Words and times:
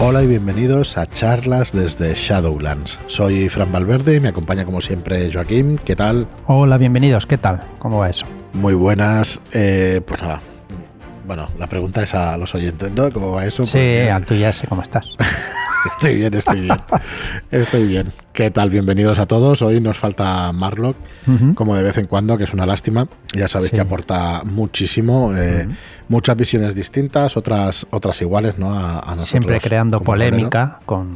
Hola 0.00 0.22
y 0.22 0.26
bienvenidos 0.26 0.98
a 0.98 1.06
charlas 1.06 1.72
desde 1.72 2.14
Shadowlands. 2.14 2.98
Soy 3.06 3.48
Fran 3.48 3.72
Valverde 3.72 4.16
y 4.16 4.20
me 4.20 4.28
acompaña 4.28 4.64
como 4.64 4.80
siempre 4.80 5.32
Joaquín. 5.32 5.80
¿Qué 5.84 5.96
tal? 5.96 6.26
Hola, 6.46 6.76
bienvenidos. 6.76 7.26
¿Qué 7.26 7.38
tal? 7.38 7.62
¿Cómo 7.78 7.98
va 7.98 8.10
eso? 8.10 8.26
Muy 8.52 8.74
buenas. 8.74 9.40
Eh, 9.52 10.00
pues 10.06 10.20
nada. 10.22 10.40
Bueno, 11.26 11.48
la 11.58 11.66
pregunta 11.66 12.02
es 12.02 12.14
a 12.14 12.36
los 12.36 12.54
oyentes, 12.54 12.90
¿no? 12.92 13.10
¿Cómo 13.10 13.32
va 13.32 13.46
eso? 13.46 13.64
Sí, 13.64 13.72
Porque- 13.72 14.10
a 14.10 14.20
tú 14.20 14.34
ya 14.34 14.52
sé 14.52 14.66
cómo 14.66 14.82
estás. 14.82 15.06
Estoy 15.84 16.16
bien, 16.16 16.34
estoy 16.34 16.60
bien. 16.62 16.76
Estoy 17.50 17.86
bien. 17.86 18.12
¿Qué 18.32 18.50
tal? 18.50 18.70
Bienvenidos 18.70 19.18
a 19.18 19.26
todos. 19.26 19.62
Hoy 19.62 19.80
nos 19.80 19.96
falta 19.98 20.52
Marlock, 20.52 20.96
como 21.54 21.74
de 21.76 21.82
vez 21.82 21.96
en 21.98 22.06
cuando, 22.06 22.36
que 22.36 22.44
es 22.44 22.52
una 22.52 22.66
lástima. 22.66 23.06
Ya 23.34 23.48
sabéis 23.48 23.70
Sí. 23.70 23.76
que 23.76 23.82
aporta 23.82 24.42
muchísimo, 24.44 25.32
eh, 25.36 25.68
muchas 26.08 26.36
visiones 26.36 26.74
distintas, 26.74 27.36
otras 27.36 27.86
otras 27.90 28.20
iguales, 28.22 28.58
¿no? 28.58 28.74
A, 28.74 28.98
a 28.98 29.06
nosotros 29.10 29.28
Siempre 29.28 29.60
creando 29.60 30.00
polémica 30.00 30.80
con, 30.86 31.14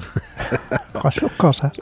con 1.00 1.12
sus 1.12 1.32
cosas. 1.32 1.72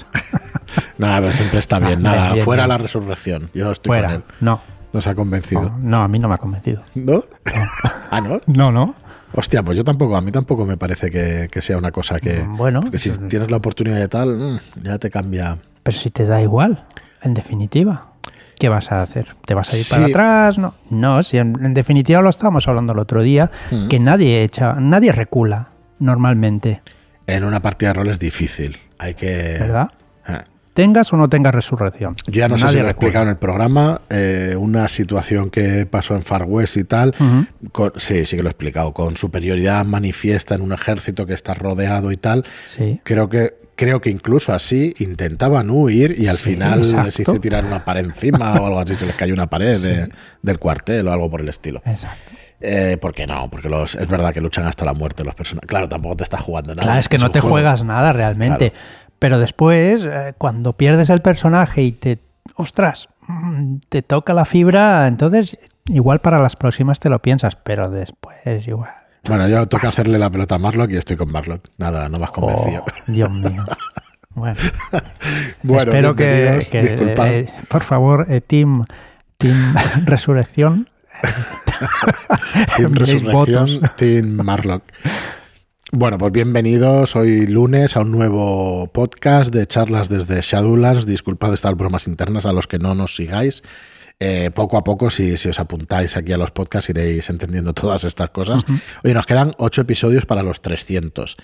Nada, 0.99 1.21
pero 1.21 1.33
siempre 1.33 1.59
está 1.61 1.79
bien. 1.81 2.07
Ah, 2.07 2.11
Nada, 2.15 2.33
bien, 2.33 2.45
fuera 2.45 2.63
bien. 2.65 2.69
la 2.71 2.79
resurrección. 2.79 3.51
Yo 3.55 3.73
estoy 3.73 3.91
con 3.91 3.99
Fuera. 4.01 4.15
él. 4.17 4.25
No, 4.41 4.61
Nos 4.93 5.07
ha 5.07 5.15
convencido. 5.15 5.63
no, 5.63 5.79
no, 5.81 6.03
a 6.03 6.09
mí 6.09 6.19
no 6.19 6.29
me 6.29 6.35
ha 6.35 6.39
convencido. 6.39 6.83
¿No? 6.95 7.23
ah, 8.11 8.21
¿no? 8.21 8.41
No, 8.47 8.73
no. 8.73 8.95
Hostia, 9.33 9.63
pues 9.63 9.77
yo 9.77 9.85
tampoco, 9.85 10.17
a 10.17 10.21
mí 10.21 10.33
tampoco 10.33 10.65
me 10.65 10.77
parece 10.77 11.11
que, 11.11 11.49
que 11.51 11.61
sea 11.63 11.77
una 11.77 11.91
cosa 11.93 12.19
que... 12.19 12.41
Bueno, 12.43 12.81
porque 12.81 12.99
si 12.99 13.11
tienes 13.29 13.51
la 13.51 13.59
oportunidad 13.59 13.97
de 13.99 14.09
tal, 14.09 14.37
mm, 14.37 14.59
ya 14.83 14.99
te 14.99 15.11
cambia... 15.11 15.59
pero 15.83 15.97
si 15.97 16.11
te 16.11 16.25
da 16.27 16.41
igual, 16.43 16.85
en 17.23 17.35
definitiva. 17.35 18.13
¿Qué 18.59 18.69
vas 18.69 18.91
a 18.91 19.03
hacer? 19.03 19.37
¿Te 19.47 19.55
vas 19.55 19.73
a 19.73 19.77
ir 19.77 19.85
Sí. 19.85 19.95
para 19.95 20.07
atrás? 20.07 20.59
No, 20.59 20.75
no 20.91 21.23
si 21.23 21.39
en, 21.39 21.65
en 21.65 21.75
definitiva 21.75 22.21
lo 22.23 22.31
estábamos 22.31 22.67
hablando 22.67 22.93
el 22.93 22.99
otro 22.99 23.23
día, 23.23 23.51
Mm. 23.71 23.89
que 23.89 24.01
nadie 24.01 24.43
echa, 24.43 24.75
nadie 24.81 25.13
recula 25.13 25.69
normalmente, 26.01 26.83
En 27.27 27.45
una 27.45 27.61
partida 27.61 27.91
de 27.91 27.95
rol 27.95 28.09
es 28.09 28.19
difícil. 28.19 28.79
Hay 28.99 29.13
que... 29.15 29.57
¿verdad? 29.61 29.91
Tengas 30.79 31.13
o 31.13 31.17
no 31.17 31.29
tengas 31.29 31.53
resurrección. 31.53 32.15
Yo 32.29 32.39
ya 32.39 32.47
no 32.49 32.57
sé 32.57 32.69
si 32.69 32.77
lo 32.77 32.87
he 32.87 32.91
explicado 32.91 33.25
en 33.25 33.31
el 33.31 33.37
programa, 33.37 34.01
eh, 34.11 34.55
una 34.57 34.87
situación 34.87 35.51
que 35.51 35.87
pasó 35.87 36.15
en 36.15 36.23
Far 36.23 36.45
West 36.45 36.77
y 36.77 36.85
tal. 36.85 37.17
Con- 37.73 37.95
sí, 37.97 38.25
sí 38.25 38.37
que 38.37 38.45
lo 38.45 38.49
he 38.49 38.53
explicado. 38.53 38.93
Con 38.93 39.17
superioridad 39.17 39.85
manifiesta 39.85 40.55
en 40.55 40.61
un 40.61 40.73
ejército 40.73 41.27
que 41.27 41.35
está 41.35 41.53
rodeado 41.55 42.13
y 42.13 42.17
tal. 42.17 42.45
Sí. 42.69 43.01
Creo 43.03 43.29
que, 43.29 43.55
creo 43.75 44.01
que 44.01 44.11
incluso 44.11 44.53
así 44.53 44.95
intentaban 45.01 45.69
huir 45.69 46.15
y 46.17 46.29
al 46.29 46.37
Sí, 46.37 46.51
final 46.53 46.79
les 46.83 46.91
exacto. 46.93 47.23
hice 47.33 47.41
tirar 47.41 47.65
una 47.65 47.85
pared 47.85 48.05
encima 48.05 48.53
o 48.61 48.67
algo 48.67 48.79
así, 48.79 48.95
se 48.95 49.07
les 49.07 49.17
cayó 49.17 49.35
una 49.35 49.49
pared 49.49 49.81
de- 49.83 50.09
del 50.43 50.59
cuartel 50.61 51.09
o 51.09 51.13
algo 51.13 51.29
por 51.29 51.41
el 51.41 51.49
estilo. 51.49 51.83
Exacto. 51.87 52.31
Eh, 52.61 52.99
porque 53.01 53.27
no, 53.27 53.49
porque 53.51 53.69
los, 53.69 53.97
es 53.97 54.09
verdad 54.09 54.33
que 54.33 54.41
luchan 54.41 54.65
hasta 54.67 54.85
la 54.85 54.93
muerte 54.93 55.25
los 55.25 55.35
personajes. 55.35 55.69
Claro, 55.69 55.89
tampoco 55.89 56.15
te 56.17 56.23
estás 56.23 56.41
jugando 56.41 56.73
nada. 56.75 56.83
Claro, 56.83 57.01
es 57.01 57.09
que 57.09 57.19
no 57.19 57.33
te 57.33 57.41
juego. 57.41 57.55
juegas 57.55 57.83
nada 57.85 58.13
realmente. 58.13 58.73
Pero 59.19 59.39
después, 59.39 60.05
eh, 60.05 60.35
cuando 60.39 60.75
pierdes 60.75 61.11
el 61.11 61.21
personaje 61.21 61.83
y 61.83 61.93
te. 61.93 62.19
¡Ostras! 62.55 63.09
mm, 63.27 63.77
Te 63.89 64.03
toca 64.03 64.35
la 64.35 64.45
fibra, 64.45 65.07
entonces 65.09 65.59
igual 65.87 66.21
para 66.21 66.39
las 66.39 66.57
próximas 66.57 67.01
te 67.01 67.09
lo 67.09 67.21
piensas, 67.21 67.57
pero 67.57 67.91
después 67.91 68.39
igual. 68.67 68.91
Bueno, 69.27 69.49
yo 69.49 69.67
toca 69.67 69.89
hacerle 69.89 70.19
la 70.19 70.31
pelota 70.31 70.55
a 70.55 70.59
Marlock 70.59 70.91
y 70.93 70.97
estoy 70.97 71.17
con 71.17 71.31
Marlock. 71.31 71.69
Nada, 71.77 72.09
no 72.09 72.23
has 72.25 72.31
convencido. 72.31 72.85
Oh, 72.87 72.93
Dios 73.13 73.31
mío. 73.31 73.65
Bueno, 74.35 74.57
Bueno, 75.63 75.83
espero 75.83 76.17
que, 76.17 76.61
eh, 76.73 77.53
por 77.69 77.83
favor, 77.83 78.27
eh, 78.31 78.41
Team, 78.41 78.85
team 79.37 79.75
Resurrección. 80.05 80.89
Team 82.77 82.95
Resurrección. 82.95 83.81
Team 83.97 84.27
Marlock. 84.45 84.85
Bueno, 85.91 86.19
pues 86.19 86.33
bienvenidos 86.33 87.17
hoy 87.17 87.47
lunes 87.47 87.97
a 87.97 88.01
un 88.01 88.11
nuevo 88.11 88.89
podcast 88.93 89.53
de 89.53 89.67
charlas 89.67 90.09
desde 90.11 90.41
Shadowlands. 90.43 91.07
Disculpad 91.07 91.55
estas 91.55 91.75
bromas 91.77 92.07
internas 92.07 92.45
a 92.45 92.53
los 92.53 92.67
que 92.67 92.79
no 92.79 92.95
nos 92.95 93.17
sigáis. 93.17 93.63
Eh, 94.21 94.51
poco 94.53 94.77
a 94.77 94.85
poco, 94.85 95.11
si, 95.11 95.37
si 95.39 95.49
os 95.49 95.61
apuntáis 95.61 96.17
aquí 96.17 96.33
a 96.33 96.39
los 96.39 96.51
podcasts, 96.51 96.91
iréis 96.91 97.31
entendiendo 97.31 97.73
todas 97.73 98.05
estas 98.05 98.31
cosas. 98.31 98.65
Oye, 99.05 99.15
nos 99.15 99.25
quedan 99.27 99.53
ocho 99.59 99.81
episodios 99.81 100.27
para 100.27 100.43
los 100.43 100.61
300. 100.61 101.37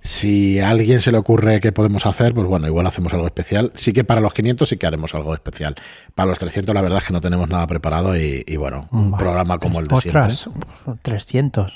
Si 0.00 0.58
a 0.58 0.70
alguien 0.70 1.00
se 1.00 1.12
le 1.12 1.18
ocurre 1.18 1.60
qué 1.60 1.70
podemos 1.70 2.04
hacer, 2.06 2.34
pues 2.34 2.46
bueno, 2.48 2.66
igual 2.66 2.86
hacemos 2.86 3.12
algo 3.12 3.26
especial. 3.26 3.70
Sí 3.74 3.92
que 3.92 4.04
para 4.04 4.20
los 4.20 4.32
500 4.32 4.68
sí 4.68 4.76
que 4.76 4.86
haremos 4.86 5.14
algo 5.14 5.34
especial. 5.34 5.76
Para 6.14 6.30
los 6.30 6.38
300 6.38 6.74
la 6.74 6.82
verdad 6.82 6.98
es 6.98 7.04
que 7.04 7.12
no 7.12 7.20
tenemos 7.20 7.48
nada 7.48 7.66
preparado 7.66 8.16
y, 8.16 8.42
y 8.46 8.56
bueno, 8.56 8.88
un 8.90 9.12
Vale. 9.12 9.22
programa 9.22 9.58
como 9.58 9.78
el 9.80 9.86
de 9.86 9.94
Ostras, 9.94 10.40
siempre. 10.40 10.68
300. 11.02 11.72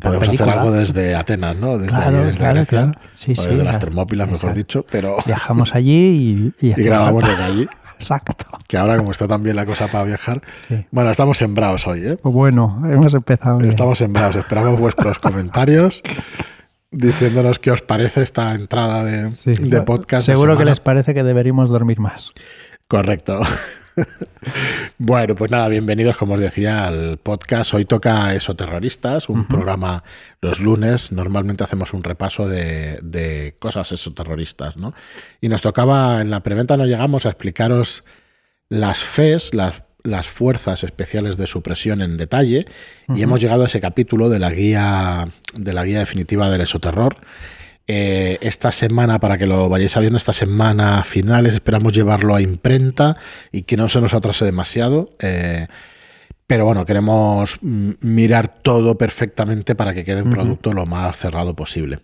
Podemos 0.00 0.26
película. 0.26 0.50
hacer 0.52 0.58
algo 0.60 0.72
desde 0.74 1.14
Atenas, 1.16 1.56
¿no? 1.56 1.78
Desde, 1.78 1.88
Claro, 1.88 2.18
ahí, 2.18 2.24
desde 2.24 2.38
claro, 2.38 2.54
Grecia, 2.54 2.78
claro. 2.92 2.92
Sí, 3.14 3.32
o 3.32 3.34
sí, 3.36 3.48
desde 3.48 3.64
las. 3.64 3.78
Termópilas, 3.78 4.26
mejor 4.28 4.50
Exacto. 4.50 4.58
dicho, 4.58 4.86
pero 4.90 5.16
Viajamos 5.26 5.74
allí 5.74 6.52
y, 6.60 6.66
y 6.66 6.68
y 6.68 6.72
hacemos- 6.72 6.86
grabamos 6.86 7.24
desde 7.28 7.42
allí, 7.44 7.68
Exacto. 7.98 8.34
que 8.68 8.76
ahora 8.76 8.96
como 8.98 9.12
está 9.12 9.26
también 9.26 9.56
la 9.56 9.64
cosa 9.64 9.86
para 9.88 10.04
viajar, 10.04 10.42
Sí. 10.68 10.84
bueno, 10.90 11.10
estamos 11.10 11.38
sembrados 11.38 11.86
hoy, 11.86 12.06
¿eh? 12.06 12.18
Pues 12.22 12.34
bueno, 12.34 12.82
hemos 12.90 13.14
empezado. 13.14 13.56
bien. 13.58 13.70
Estamos 13.70 13.96
sembrados, 13.98 14.36
esperamos 14.36 14.78
vuestros 14.78 15.18
comentarios 15.18 16.02
diciéndonos 16.90 17.58
qué 17.58 17.70
os 17.70 17.82
parece 17.82 18.22
esta 18.22 18.52
entrada 18.54 19.02
de, 19.04 19.30
Sí. 19.36 19.52
de 19.52 19.82
podcast. 19.82 20.26
de 20.26 20.32
Seguro 20.34 20.56
que 20.58 20.64
les 20.66 20.80
parece 20.80 21.14
que 21.14 21.22
deberíamos 21.22 21.70
dormir 21.70 22.00
más. 22.00 22.32
Correcto. 22.88 23.40
bueno, 24.98 25.34
pues 25.34 25.50
nada, 25.50 25.68
bienvenidos, 25.68 26.16
como 26.16 26.34
os 26.34 26.40
decía, 26.40 26.86
al 26.86 27.18
podcast. 27.18 27.72
Hoy 27.74 27.84
toca 27.84 28.34
Eso 28.34 28.54
Terroristas, 28.54 29.28
un 29.28 29.46
programa 29.48 30.04
los 30.40 30.60
lunes. 30.60 31.12
Normalmente 31.12 31.64
hacemos 31.64 31.94
un 31.94 32.04
repaso 32.04 32.48
de, 32.48 32.98
de 33.02 33.56
cosas 33.58 33.92
esoterroristas, 33.92 34.76
¿no? 34.76 34.92
Y 35.40 35.48
nos 35.48 35.62
tocaba, 35.62 36.20
en 36.20 36.30
la 36.30 36.42
preventa 36.42 36.76
no 36.76 36.84
llegamos 36.84 37.26
a 37.26 37.30
explicaros 37.30 38.04
las 38.68 39.02
FES, 39.02 39.54
las, 39.54 39.82
las 40.02 40.28
fuerzas 40.28 40.84
especiales 40.84 41.36
de 41.36 41.46
supresión 41.46 42.02
en 42.02 42.16
detalle, 42.16 42.66
y 43.14 43.22
hemos 43.22 43.40
llegado 43.40 43.64
a 43.64 43.66
ese 43.66 43.80
capítulo 43.80 44.28
de 44.28 44.38
la 44.38 44.50
guía, 44.50 45.28
de 45.54 45.72
la 45.72 45.84
guía 45.84 46.00
definitiva 46.00 46.50
del 46.50 46.62
esoterror. 46.62 47.18
Eh, 47.88 48.38
esta 48.40 48.72
semana, 48.72 49.20
para 49.20 49.38
que 49.38 49.46
lo 49.46 49.68
vayáis 49.68 49.92
sabiendo, 49.92 50.16
esta 50.16 50.32
semana 50.32 51.04
finales 51.04 51.54
esperamos 51.54 51.92
llevarlo 51.92 52.34
a 52.34 52.40
imprenta 52.40 53.16
y 53.52 53.62
que 53.62 53.76
no 53.76 53.88
se 53.88 54.00
nos 54.00 54.14
atrase 54.14 54.44
demasiado. 54.44 55.10
eh, 55.20 55.66
pero 56.46 56.64
bueno, 56.64 56.84
queremos 56.84 57.58
mm, 57.60 57.90
mirar 58.00 58.62
todo 58.62 58.96
perfectamente 58.96 59.74
para 59.74 59.94
que 59.94 60.04
quede 60.04 60.22
un 60.22 60.30
producto 60.30 60.72
lo 60.72 60.86
más 60.86 61.16
cerrado 61.18 61.56
posible. 61.56 62.00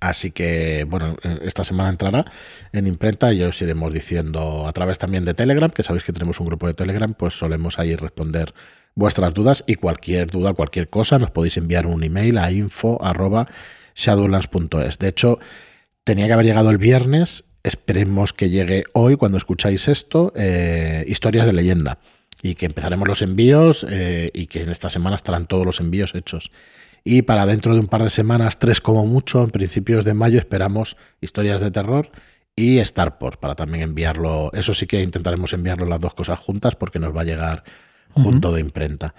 Así 0.00 0.32
que, 0.32 0.84
bueno, 0.88 1.16
eh, 1.22 1.38
esta 1.42 1.62
semana 1.62 1.90
entrará 1.90 2.24
en 2.72 2.86
imprenta 2.86 3.32
y 3.32 3.38
ya 3.38 3.48
os 3.48 3.62
iremos 3.62 3.92
diciendo 3.92 4.66
a 4.66 4.72
través 4.72 4.98
también 4.98 5.24
de 5.24 5.34
Telegram, 5.34 5.70
que 5.70 5.84
sabéis 5.84 6.02
que 6.04 6.12
tenemos 6.12 6.40
un 6.40 6.46
grupo 6.46 6.66
de 6.66 6.74
Telegram, 6.74 7.14
pues 7.14 7.38
solemos 7.38 7.78
ahí 7.78 7.94
responder 7.94 8.54
vuestras 8.96 9.32
dudas 9.34 9.62
y 9.66 9.76
cualquier 9.76 10.28
duda, 10.28 10.52
cualquier 10.54 10.88
cosa, 10.90 11.18
nos 11.18 11.30
podéis 11.30 11.56
enviar 11.56 11.86
un 11.86 12.02
email 12.02 12.38
a 12.38 12.50
info 12.50 12.98
arroba 13.04 13.46
shadowlands.es. 13.98 14.98
De 14.98 15.08
hecho, 15.08 15.38
tenía 16.04 16.26
que 16.26 16.32
haber 16.32 16.46
llegado 16.46 16.70
el 16.70 16.78
viernes, 16.78 17.44
esperemos 17.62 18.32
que 18.32 18.48
llegue 18.48 18.84
hoy 18.94 19.16
cuando 19.16 19.36
escucháis 19.36 19.88
esto, 19.88 20.32
eh, 20.36 21.04
historias 21.06 21.46
de 21.46 21.52
leyenda. 21.52 21.98
Y 22.40 22.54
que 22.54 22.66
empezaremos 22.66 23.08
los 23.08 23.20
envíos 23.20 23.84
eh, 23.90 24.30
y 24.32 24.46
que 24.46 24.62
en 24.62 24.70
esta 24.70 24.90
semana 24.90 25.16
estarán 25.16 25.46
todos 25.46 25.66
los 25.66 25.80
envíos 25.80 26.14
hechos. 26.14 26.52
Y 27.02 27.22
para 27.22 27.46
dentro 27.46 27.74
de 27.74 27.80
un 27.80 27.88
par 27.88 28.04
de 28.04 28.10
semanas, 28.10 28.60
tres 28.60 28.80
como 28.80 29.06
mucho, 29.06 29.42
en 29.42 29.50
principios 29.50 30.04
de 30.04 30.14
mayo, 30.14 30.38
esperamos 30.38 30.96
historias 31.20 31.60
de 31.60 31.72
terror 31.72 32.12
y 32.54 32.84
Starport 32.84 33.40
para 33.40 33.56
también 33.56 33.82
enviarlo. 33.82 34.50
Eso 34.52 34.72
sí 34.72 34.86
que 34.86 35.02
intentaremos 35.02 35.52
enviarlo 35.52 35.86
las 35.86 36.00
dos 36.00 36.14
cosas 36.14 36.38
juntas 36.38 36.76
porque 36.76 37.00
nos 37.00 37.16
va 37.16 37.22
a 37.22 37.24
llegar 37.24 37.64
junto 38.10 38.52
de 38.52 38.60
imprenta. 38.60 39.14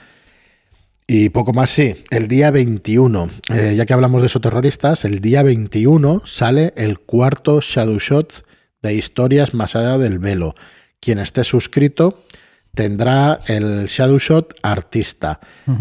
Y 1.11 1.29
poco 1.29 1.53
más, 1.53 1.71
sí. 1.71 1.95
El 2.11 2.27
día 2.27 2.51
21, 2.51 3.31
eh, 3.49 3.73
ya 3.75 3.87
que 3.87 3.93
hablamos 3.93 4.21
de 4.21 4.27
esos 4.27 4.43
terroristas, 4.43 5.05
el 5.05 5.21
día 5.21 5.41
21 5.41 6.21
sale 6.23 6.71
el 6.75 6.99
cuarto 6.99 7.61
Shadow 7.61 7.97
Shot 7.97 8.45
de 8.83 8.93
historias 8.93 9.55
más 9.55 9.75
allá 9.75 9.97
del 9.97 10.19
velo. 10.19 10.53
Quien 10.99 11.17
esté 11.17 11.43
suscrito 11.43 12.25
tendrá 12.73 13.39
el 13.47 13.87
Shadow 13.87 14.17
Shot 14.19 14.55
artista. 14.61 15.39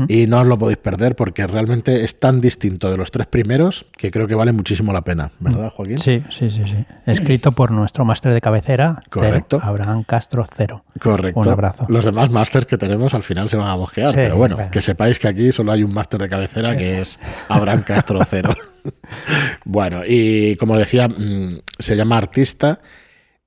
Y 0.09 0.27
no 0.27 0.41
os 0.41 0.47
lo 0.47 0.59
podéis 0.59 0.79
perder 0.79 1.15
porque 1.17 1.47
realmente 1.47 2.05
es 2.05 2.19
tan 2.19 2.41
distinto 2.41 2.91
de 2.91 2.97
los 2.97 3.11
tres 3.11 3.27
primeros 3.27 3.87
que 3.97 4.11
creo 4.11 4.27
que 4.27 4.35
vale 4.35 4.53
muchísimo 4.53 4.93
la 4.93 5.03
pena, 5.03 5.31
¿verdad, 5.39 5.71
Joaquín? 5.71 5.99
Sí, 5.99 6.23
sí, 6.31 6.51
sí, 6.51 6.65
sí. 6.65 6.85
Escrito 7.07 7.53
por 7.53 7.71
nuestro 7.71 8.05
máster 8.05 8.33
de 8.33 8.41
cabecera, 8.41 8.97
Cero, 9.05 9.11
Correcto. 9.11 9.61
Abraham 9.63 10.03
Castro 10.05 10.45
Cero. 10.57 10.85
Correcto. 11.01 11.41
Un 11.41 11.49
abrazo. 11.49 11.87
Los 11.89 12.05
demás 12.05 12.31
másters 12.31 12.67
que 12.67 12.77
tenemos 12.79 13.15
al 13.15 13.23
final 13.23 13.49
se 13.49 13.57
van 13.57 13.69
a 13.69 13.77
mosquear, 13.77 14.09
Sí, 14.11 14.15
pero 14.17 14.37
bueno, 14.37 14.57
bueno. 14.57 14.71
que 14.71 14.81
sepáis 14.83 15.19
que 15.19 15.29
aquí 15.29 15.53
solo 15.53 15.73
hay 15.73 15.83
un 15.83 15.95
máster 15.95 16.21
de 16.21 16.29
cabecera 16.29 16.77
que 16.77 17.01
es 17.01 17.19
Abraham 17.49 17.83
Castro 17.83 18.21
Cero. 18.29 18.51
bueno, 19.65 20.03
y 20.07 20.57
como 20.57 20.77
decía, 20.77 21.09
mm, 21.09 21.61
se 21.79 21.97
llama 21.97 22.17
artista. 22.17 22.81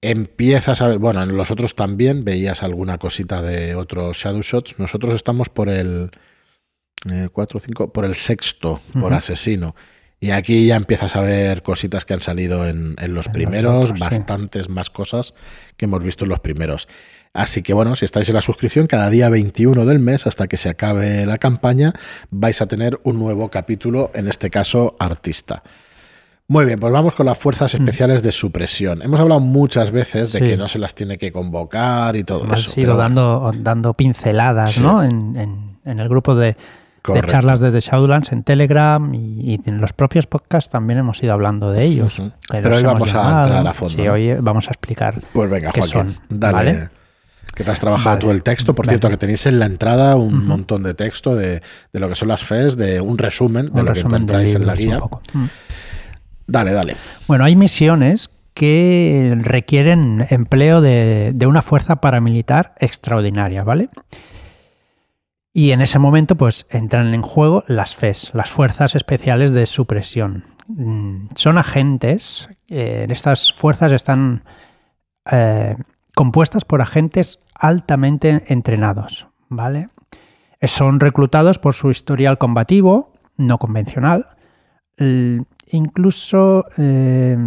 Empiezas 0.01 0.81
a 0.81 0.87
ver, 0.87 0.97
bueno, 0.97 1.21
en 1.21 1.37
los 1.37 1.51
otros 1.51 1.75
también 1.75 2.25
veías 2.25 2.63
alguna 2.63 2.97
cosita 2.97 3.41
de 3.41 3.75
otros 3.75 4.17
Shadow 4.17 4.41
Shots. 4.41 4.75
Nosotros 4.79 5.13
estamos 5.13 5.49
por 5.49 5.69
el 5.69 6.09
4 7.31 7.59
5, 7.59 7.93
por 7.93 8.05
el 8.05 8.15
sexto, 8.15 8.81
por 8.99 9.13
asesino. 9.13 9.75
Y 10.19 10.31
aquí 10.31 10.67
ya 10.67 10.75
empiezas 10.75 11.15
a 11.15 11.21
ver 11.21 11.63
cositas 11.63 12.05
que 12.05 12.13
han 12.13 12.21
salido 12.21 12.67
en, 12.67 12.95
en 12.97 12.97
los 12.97 13.01
En 13.07 13.13
los 13.15 13.27
primeros, 13.29 13.89
sí. 13.89 13.95
bastantes 13.99 14.69
más 14.69 14.89
cosas 14.89 15.33
que 15.77 15.85
hemos 15.85 16.03
visto 16.03 16.25
en 16.25 16.29
los 16.29 16.39
primeros. 16.39 16.87
Así 17.33 17.63
que 17.63 17.73
bueno, 17.73 17.95
si 17.95 18.05
estáis 18.05 18.27
en 18.29 18.35
la 18.35 18.41
suscripción, 18.41 18.87
cada 18.87 19.09
día 19.09 19.29
21 19.29 19.85
del 19.85 19.99
mes, 19.99 20.27
hasta 20.27 20.47
que 20.47 20.57
se 20.57 20.69
acabe 20.69 21.25
la 21.25 21.37
campaña, 21.37 21.93
vais 22.29 22.61
a 22.61 22.67
tener 22.67 22.99
un 23.03 23.17
nuevo 23.17 23.49
capítulo, 23.49 24.11
en 24.13 24.27
este 24.27 24.49
caso 24.49 24.95
artista. 24.99 25.63
Muy 26.51 26.65
bien, 26.65 26.81
pues 26.81 26.91
vamos 26.91 27.13
con 27.13 27.25
las 27.27 27.37
fuerzas 27.37 27.73
especiales 27.73 28.21
de 28.23 28.33
supresión. 28.33 29.01
Hemos 29.01 29.21
hablado 29.21 29.39
muchas 29.39 29.89
veces 29.91 30.33
de 30.33 30.41
Mm. 30.41 30.43
Sí. 30.43 30.49
que 30.49 30.57
no 30.57 30.67
se 30.67 30.79
las 30.79 30.93
tiene 30.93 31.17
que 31.17 31.31
convocar 31.31 32.17
y 32.17 32.25
todo 32.25 32.43
Hemos 32.43 32.59
eso. 32.59 32.73
ido 32.79 32.87
pero 32.91 32.97
dando, 32.97 33.53
dando 33.57 33.93
pinceladas 33.93 34.71
Sí. 34.71 34.81
¿no? 34.81 35.01
en, 35.01 35.37
en- 35.37 35.77
en 35.85 35.99
el 36.01 36.09
grupo 36.09 36.35
de, 36.35 36.57
de 37.07 37.21
charlas 37.23 37.61
desde 37.61 37.79
Shadowlands 37.79 38.33
en 38.33 38.43
Telegram 38.43 39.13
y, 39.15 39.53
y 39.53 39.61
en 39.65 39.79
los 39.79 39.93
propios 39.93 40.27
podcasts 40.27 40.69
también 40.69 40.99
hemos 40.99 41.23
ido 41.23 41.31
hablando 41.31 41.71
de 41.71 41.85
ellos. 41.85 42.19
Ujú. 42.19 42.31
Que 42.51 42.57
Pero 42.61 42.75
hoy 42.75 42.83
vamos 42.83 43.13
a 43.13 43.23
llamado. 43.23 43.43
entrar 43.47 43.67
a 43.67 43.73
fondo, 43.73 43.93
Sí, 43.95 44.07
hoy 44.09 44.33
vamos 44.41 44.67
a 44.67 44.71
explicar. 44.71 45.21
Pues 45.31 45.49
venga, 45.49 45.71
¿Qué 45.71 45.79
Joaquín, 45.79 46.15
son? 46.15 46.37
dale. 46.37 46.53
¿Vale? 46.73 46.89
Que 47.55 47.63
te 47.65 47.71
has 47.71 47.79
trabajado 47.81 48.15
Vale. 48.15 48.21
tú 48.21 48.31
el 48.31 48.43
texto. 48.43 48.75
Por 48.75 48.85
Vale. 48.85 48.97
cierto, 48.97 49.09
que 49.09 49.17
tenéis 49.17 49.45
en 49.45 49.57
la 49.59 49.65
entrada 49.67 50.15
un 50.17 50.35
Ujú. 50.37 50.43
montón 50.47 50.83
de 50.83 50.93
texto 50.93 51.33
de, 51.35 51.61
de 51.93 51.99
lo 51.99 52.07
que 52.09 52.15
son 52.15 52.27
las 52.29 52.43
FES, 52.43 52.75
de 52.77 52.99
un 53.01 53.17
resumen 53.17 53.65
de 53.67 53.71
un 53.71 53.77
lo 53.79 53.85
que 53.85 53.93
resumen 53.93 54.11
de 54.11 54.17
encontráis 54.33 54.55
en 54.55 54.65
la 54.67 54.75
guía. 54.75 54.99
Dale, 56.51 56.73
dale. 56.73 56.97
Bueno, 57.27 57.45
hay 57.45 57.55
misiones 57.55 58.29
que 58.53 59.37
requieren 59.39 60.27
empleo 60.29 60.81
de, 60.81 61.33
una 61.47 61.61
fuerza 61.61 62.01
paramilitar 62.01 62.75
extraordinaria, 62.79 63.63
¿vale? 63.63 63.89
Y 65.53 65.71
en 65.71 65.79
ese 65.81 65.97
momento, 65.97 66.35
pues 66.35 66.65
entran 66.69 67.13
en 67.13 67.21
juego 67.21 67.63
las 67.67 67.95
FES, 67.95 68.31
las 68.33 68.49
Fuerzas 68.49 68.95
Especiales 68.95 69.53
de 69.53 69.65
Supresión. 69.65 70.45
Mm, 70.67 71.27
Son 71.35 71.57
agentes, 71.57 72.49
eh, 72.67 73.07
estas 73.09 73.53
fuerzas 73.53 73.93
están 73.93 74.43
eh, 75.31 75.77
compuestas 76.15 76.65
por 76.65 76.81
agentes 76.81 77.39
altamente 77.55 78.43
entrenados, 78.47 79.27
¿vale? 79.47 79.87
Son 80.61 80.99
reclutados 80.99 81.59
por 81.59 81.75
su 81.75 81.89
historial 81.91 82.37
combativo, 82.37 83.13
no 83.37 83.57
convencional, 83.57 84.27
incluso 85.71 86.65
eh, 86.77 87.37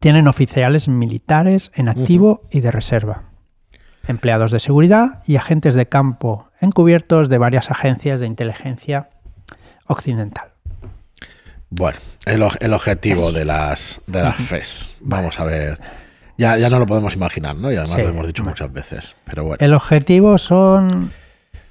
tienen 0.00 0.28
oficiales 0.28 0.88
militares 0.88 1.70
en 1.74 1.88
activo 1.88 2.42
y 2.50 2.60
de 2.60 2.70
reserva, 2.70 3.24
empleados 4.06 4.52
de 4.52 4.60
seguridad 4.60 5.22
y 5.26 5.36
agentes 5.36 5.74
de 5.74 5.88
campo 5.88 6.50
encubiertos 6.60 7.28
de 7.28 7.38
varias 7.38 7.70
agencias 7.70 8.20
de 8.20 8.26
inteligencia 8.26 9.08
occidental. 9.86 10.52
Bueno, 11.70 11.98
el, 12.26 12.72
objetivo 12.72 13.28
Eso. 13.30 13.32
de 13.38 13.44
las, 13.44 14.00
de 14.06 14.22
las 14.22 14.36
FES. 14.36 14.94
Vamos 15.00 15.40
a 15.40 15.44
ver. 15.44 15.80
Ya, 16.38 16.56
ya 16.58 16.68
no 16.70 16.78
lo 16.78 16.86
podemos 16.86 17.14
imaginar, 17.14 17.56
¿no? 17.56 17.72
Y 17.72 17.76
además 17.76 17.94
Sí, 17.96 18.02
lo 18.02 18.08
hemos 18.10 18.26
dicho 18.26 18.42
bueno. 18.42 18.52
muchas 18.52 18.72
veces. 18.72 19.16
Pero 19.24 19.44
bueno. 19.44 19.56
El 19.60 19.74
objetivo 19.74 20.38
son 20.38 21.12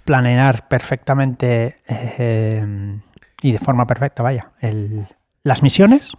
planear 0.03 0.67
perfectamente 0.67 1.81
eh, 1.87 2.99
y 3.41 3.51
de 3.51 3.59
forma 3.59 3.87
perfecta, 3.87 4.21
vaya, 4.23 4.51
el- 4.59 5.07
las 5.45 5.61
misiones, 5.63 6.11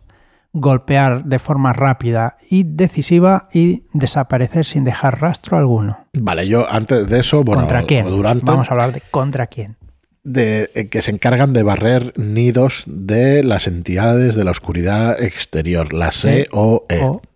golpear 0.52 1.25
de 1.25 1.38
forma 1.40 1.73
rápida 1.73 2.38
y 2.49 2.62
decisiva 2.62 3.49
y 3.52 3.82
desaparecer 3.93 4.64
sin 4.64 4.84
dejar 4.84 5.20
rastro 5.20 5.58
alguno. 5.58 6.06
Vale, 6.14 6.46
yo 6.49 6.64
antes 6.70 7.11
de 7.11 7.19
eso, 7.19 7.43
bueno, 7.43 7.62
¿Contra 7.62 7.82
quién? 7.82 8.06
durante, 8.06 8.46
Vamos 8.46 8.70
a 8.70 8.73
hablar 8.73 8.93
de 8.93 9.02
contra 9.11 9.49
quién. 9.49 9.76
de 10.23 10.70
eh, 10.75 10.88
que 10.88 11.02
se 11.02 11.11
encargan 11.11 11.52
de 11.52 11.64
barrer 11.64 12.12
nidos 12.17 12.84
de 12.87 13.43
las 13.43 13.67
entidades 13.67 14.37
de 14.37 14.44
la 14.44 14.52
oscuridad 14.52 15.20
exterior, 15.20 15.93
la. 15.93 16.11
COE. 16.11 16.49
O 16.52 16.87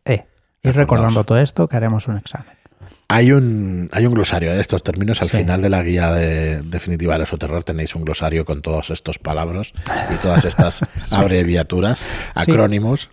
E. 0.05 0.25
Y 0.63 0.71
recordando 0.71 1.25
todo 1.25 1.41
esto, 1.41 1.69
que 1.69 1.77
haremos 1.77 2.07
un 2.07 2.19
examen. 2.19 2.55
Hay 3.13 3.33
un, 3.33 3.89
hay 3.93 4.07
un 4.07 4.15
glosario 4.15 4.53
de 4.55 4.61
estos 4.61 4.85
términos. 4.85 5.21
Al 5.21 5.29
Sí. 5.29 5.39
final 5.39 5.61
de 5.61 5.69
la 5.69 5.83
guía 5.83 6.13
de, 6.13 6.63
definitiva 6.63 7.19
del 7.19 7.27
Terror 7.27 7.65
tenéis 7.65 7.95
un 7.97 8.05
glosario 8.05 8.45
con 8.45 8.63
todos 8.63 8.91
estos 8.91 9.19
palabras 9.19 9.73
y 10.13 10.17
todas 10.23 10.45
estas 10.45 10.81
abreviaturas, 11.13 12.09
acrónimos. 12.35 13.11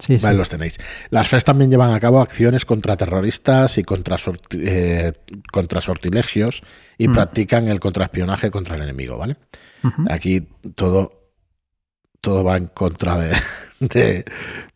Sí, 0.00 0.18
los 0.18 0.48
tenéis. 0.48 0.78
Las 1.10 1.28
FES 1.28 1.44
también 1.44 1.70
llevan 1.70 1.94
a 1.94 2.00
cabo 2.00 2.20
acciones 2.20 2.64
contra 2.64 2.96
terroristas 2.96 3.78
y 3.78 3.84
contra, 3.84 4.16
sorti- 4.16 4.60
eh, 4.60 5.12
contra 5.52 5.80
sortilegios 5.80 6.64
y 6.98 7.06
Mm. 7.06 7.12
practican 7.12 7.68
el 7.68 7.78
contraespionaje 7.78 8.50
contra 8.50 8.74
el 8.74 8.82
enemigo, 8.82 9.16
¿vale? 9.18 9.36
Aquí 10.10 10.48
todo, 10.74 11.21
todo 12.22 12.44
va 12.44 12.56
en 12.56 12.68
contra 12.68 13.18
de, 13.18 13.36
de, 13.80 14.24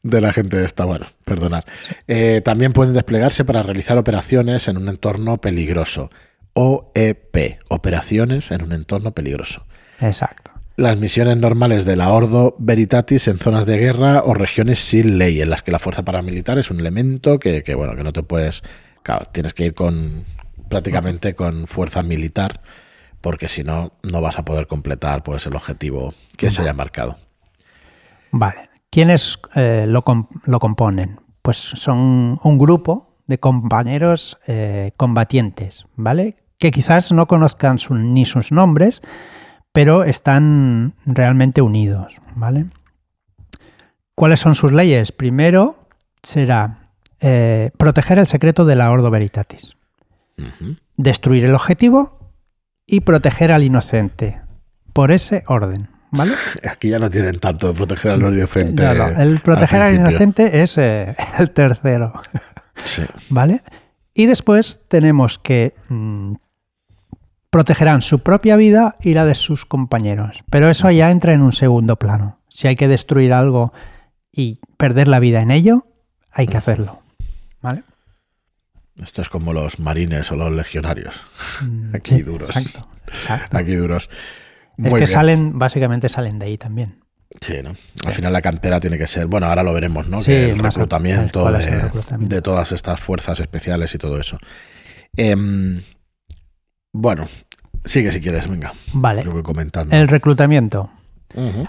de 0.02 0.20
la 0.20 0.34
gente 0.34 0.58
de 0.58 0.66
esta. 0.66 0.84
Bueno, 0.84 1.06
perdonad. 1.24 1.64
Eh, 2.06 2.42
también 2.44 2.74
pueden 2.74 2.92
desplegarse 2.92 3.46
para 3.46 3.62
realizar 3.62 3.96
operaciones 3.96 4.68
en 4.68 4.76
un 4.76 4.88
entorno 4.88 5.38
peligroso. 5.38 6.10
OEP, 6.52 7.60
operaciones 7.68 8.50
en 8.50 8.62
un 8.62 8.72
entorno 8.72 9.12
peligroso. 9.12 9.64
Exacto. 10.00 10.50
Las 10.76 10.98
misiones 10.98 11.38
normales 11.38 11.84
de 11.84 11.96
la 11.96 12.10
Ordo 12.10 12.54
Veritatis 12.58 13.28
en 13.28 13.38
zonas 13.38 13.64
de 13.64 13.78
guerra 13.78 14.22
o 14.24 14.34
regiones 14.34 14.78
sin 14.80 15.16
ley, 15.16 15.40
en 15.40 15.48
las 15.48 15.62
que 15.62 15.70
la 15.70 15.78
fuerza 15.78 16.04
paramilitar 16.04 16.58
es 16.58 16.70
un 16.70 16.80
elemento 16.80 17.38
que, 17.38 17.62
que, 17.62 17.74
bueno, 17.74 17.94
que 17.96 18.04
no 18.04 18.12
te 18.12 18.22
puedes. 18.22 18.62
Claro, 19.02 19.24
tienes 19.32 19.54
que 19.54 19.66
ir 19.66 19.74
con 19.74 20.24
prácticamente 20.68 21.34
con 21.34 21.66
fuerza 21.66 22.02
militar, 22.02 22.60
porque 23.20 23.48
si 23.48 23.62
no, 23.62 23.92
no 24.02 24.20
vas 24.20 24.38
a 24.38 24.44
poder 24.44 24.66
completar 24.66 25.22
pues, 25.22 25.46
el 25.46 25.54
objetivo 25.54 26.12
que 26.36 26.50
se 26.50 26.62
haya 26.62 26.74
marcado. 26.74 27.18
Vale. 28.32 28.68
¿Quiénes 28.90 29.38
eh, 29.54 29.86
lo, 29.88 30.02
com- 30.02 30.28
lo 30.44 30.58
componen? 30.58 31.20
Pues 31.42 31.56
son 31.58 32.38
un 32.42 32.58
grupo 32.58 33.18
de 33.26 33.38
compañeros 33.38 34.38
eh, 34.46 34.92
combatientes, 34.96 35.84
¿vale? 35.96 36.36
Que 36.58 36.70
quizás 36.70 37.12
no 37.12 37.26
conozcan 37.26 37.78
su- 37.78 37.94
ni 37.94 38.24
sus 38.24 38.52
nombres, 38.52 39.02
pero 39.72 40.04
están 40.04 40.94
realmente 41.04 41.60
unidos, 41.60 42.16
¿vale? 42.34 42.66
¿Cuáles 44.14 44.40
son 44.40 44.54
sus 44.54 44.72
leyes? 44.72 45.12
Primero 45.12 45.88
será 46.22 46.90
eh, 47.20 47.70
proteger 47.76 48.18
el 48.18 48.26
secreto 48.26 48.64
de 48.64 48.76
la 48.76 48.90
Ordo 48.90 49.10
Veritatis, 49.10 49.76
destruir 50.96 51.44
el 51.44 51.54
objetivo 51.54 52.32
y 52.86 53.00
proteger 53.00 53.52
al 53.52 53.64
inocente, 53.64 54.40
por 54.92 55.10
ese 55.10 55.44
orden, 55.48 55.88
¿vale? 56.10 56.32
Aquí 56.70 56.88
ya 56.90 56.98
no 56.98 57.10
tienen 57.10 57.38
tanto 57.38 57.68
de 57.68 57.74
proteger 57.74 58.12
al 58.12 58.20
inocente. 58.20 58.82
No, 58.82 58.94
no, 58.94 59.06
El 59.20 59.40
proteger 59.40 59.80
al, 59.82 59.88
principio. 59.94 60.10
inocente 60.10 60.62
es 60.62 60.78
eh, 60.78 61.16
el 61.38 61.50
tercero, 61.50 62.12
Sí. 62.84 63.02
¿vale? 63.30 63.62
Y 64.14 64.26
después 64.26 64.80
tenemos 64.88 65.38
que 65.38 65.74
mm, 65.88 66.34
protegerán 67.50 68.02
su 68.02 68.18
propia 68.20 68.56
vida 68.56 68.96
y 69.00 69.14
la 69.14 69.24
de 69.24 69.34
sus 69.34 69.64
compañeros. 69.66 70.42
Pero 70.50 70.68
eso 70.70 70.90
ya 70.90 71.10
entra 71.10 71.32
en 71.32 71.42
un 71.42 71.52
segundo 71.52 71.96
plano. 71.96 72.38
Si 72.48 72.68
hay 72.68 72.76
que 72.76 72.88
destruir 72.88 73.32
algo 73.32 73.72
y 74.32 74.60
perder 74.76 75.08
la 75.08 75.20
vida 75.20 75.40
en 75.42 75.50
ello, 75.50 75.86
hay 76.30 76.46
que 76.46 76.56
hacerlo, 76.58 77.02
¿vale? 77.62 77.82
Esto 79.02 79.20
es 79.22 79.28
como 79.28 79.52
los 79.52 79.78
marines 79.78 80.30
o 80.32 80.36
los 80.36 80.54
legionarios. 80.54 81.14
Mm, 81.62 81.94
Aquí 81.94 82.22
duros. 82.22 82.56
Exacto. 82.56 82.88
exacto. 83.08 83.56
Aquí 83.56 83.74
duros. 83.74 84.08
Es 84.78 84.84
que 84.84 84.94
bien. 84.94 85.06
salen, 85.06 85.58
básicamente 85.58 86.08
salen 86.08 86.38
de 86.38 86.46
ahí 86.46 86.58
también. 86.58 87.00
Sí, 87.40 87.54
¿no? 87.62 87.74
Al 88.04 88.12
final 88.12 88.32
la 88.32 88.40
cantera 88.40 88.80
tiene 88.80 88.98
que 88.98 89.06
ser, 89.06 89.26
bueno, 89.26 89.46
ahora 89.46 89.62
lo 89.62 89.72
veremos, 89.72 90.08
¿no? 90.08 90.20
Sí, 90.20 90.26
que 90.26 90.50
el 90.50 90.58
reclutamiento, 90.58 91.50
de, 91.50 91.64
el 91.64 91.82
reclutamiento. 91.82 92.34
de 92.34 92.42
todas 92.42 92.72
estas 92.72 93.00
fuerzas 93.00 93.40
especiales 93.40 93.94
y 93.94 93.98
todo 93.98 94.20
eso. 94.20 94.38
Em, 95.16 95.82
bueno, 96.92 97.26
sigue 97.84 98.12
si 98.12 98.20
quieres, 98.20 98.48
venga. 98.48 98.72
Vale. 98.92 99.24
Lo 99.24 99.32
voy 99.32 99.42
comentando. 99.42 99.94
El 99.94 100.08
reclutamiento. 100.08 100.90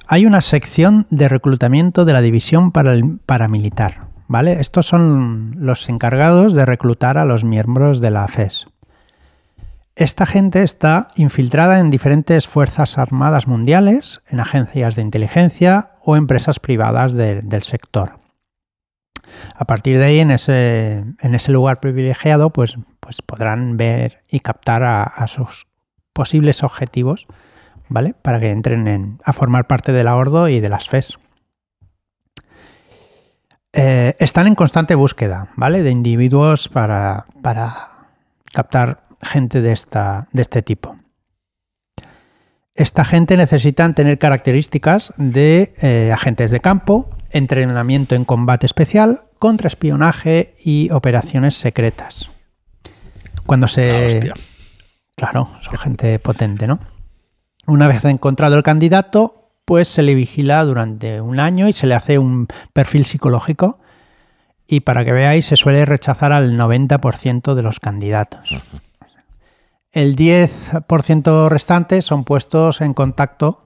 Hay 0.08 0.26
una 0.26 0.40
sección 0.42 1.08
de 1.10 1.28
reclutamiento 1.28 2.06
de 2.06 2.14
la 2.14 2.22
división 2.22 2.72
para 2.72 2.94
el 2.94 3.20
paramilitar, 3.26 4.08
¿vale? 4.28 4.62
Estos 4.62 4.86
son 4.86 5.56
los 5.58 5.90
encargados 5.90 6.54
de 6.56 6.66
reclutar 6.66 7.18
a 7.18 7.26
los 7.26 7.44
miembros 7.44 8.00
de 8.00 8.12
la 8.12 8.28
FES. 8.30 8.68
Esta 9.98 10.28
gente 10.28 10.62
está 10.62 11.08
infiltrada 11.16 11.80
en 11.80 11.90
diferentes 11.90 12.48
fuerzas 12.48 13.00
armadas 13.00 13.48
mundiales, 13.48 14.22
en 14.28 14.40
agencias 14.40 14.96
de 14.96 15.02
inteligencia 15.02 15.94
o 16.04 16.16
empresas 16.16 16.60
privadas 16.60 17.14
de- 17.14 17.42
del 17.42 17.64
sector. 17.64 18.20
A 19.56 19.66
partir 19.66 19.98
de 19.98 20.06
ahí, 20.06 20.20
en 20.20 20.30
ese, 20.30 21.04
lugar 21.52 21.80
privilegiado, 21.80 22.52
pues, 22.52 22.76
pues 23.00 23.24
podrán 23.24 23.76
ver 23.76 24.22
y 24.30 24.42
captar 24.42 24.84
a, 24.84 25.26
sus 25.28 25.66
posibles 26.14 26.64
objetivos 26.64 27.26
¿vale? 27.90 28.14
Para 28.22 28.40
que 28.40 28.52
entren 28.52 28.88
en- 28.88 29.20
a 29.24 29.34
formar 29.34 29.66
parte 29.66 29.94
de 29.94 30.04
la 30.04 30.16
Ordo 30.16 30.48
y 30.48 30.60
de 30.60 30.70
las 30.70 30.90
FES. 30.90 31.18
Eh, 33.74 34.16
están 34.20 34.46
en 34.46 34.54
constante 34.56 34.94
búsqueda, 34.94 35.48
¿vale? 35.56 35.82
De 35.82 35.90
individuos 35.90 36.70
para, 36.70 37.26
para 37.42 37.88
captar 38.54 39.07
gente 39.22 39.62
de, 39.62 39.72
esta, 39.72 40.28
de 40.32 40.42
este 40.42 40.62
tipo. 40.62 40.98
esta 42.76 43.04
gente 43.06 43.38
necesitan 43.38 43.96
tener 43.96 44.20
características 44.20 45.14
de 45.18 45.74
eh, 45.82 46.12
agentes 46.14 46.52
de 46.52 46.60
campo, 46.60 47.10
entrenamiento 47.32 48.16
en 48.16 48.26
combate 48.26 48.66
especial, 48.66 49.22
contraespionaje 49.40 50.56
y 50.64 50.90
operaciones 50.92 51.56
secretas. 51.56 52.30
Cuando 53.46 53.68
se... 53.68 54.32
Claro, 55.16 55.50
son 55.62 55.78
gente 55.78 56.20
potente, 56.20 56.68
¿no? 56.68 56.80
Una 57.66 57.88
vez 57.88 58.06
encontrado 58.06 58.56
el 58.56 58.64
candidato, 58.64 59.52
pues 59.66 59.88
se 59.88 60.04
le 60.04 60.16
vigila 60.16 60.64
durante 60.64 61.20
un 61.22 61.40
año 61.40 61.68
y 61.68 61.74
se 61.74 61.88
le 61.88 61.96
hace 61.96 62.20
un 62.20 62.48
perfil 62.72 63.06
psicológico. 63.06 63.80
Y 64.68 64.82
para 64.82 65.04
que 65.04 65.12
veáis, 65.12 65.46
se 65.48 65.58
suele 65.58 65.86
rechazar 65.86 66.32
al 66.32 66.58
90% 66.58 67.56
de 67.56 67.62
los 67.62 67.80
candidatos. 67.80 68.58
El 69.98 70.16
10% 70.16 71.50
restante 71.50 72.04
son 72.04 72.24
puestos 72.24 72.82
en 72.82 72.94
contacto 72.94 73.66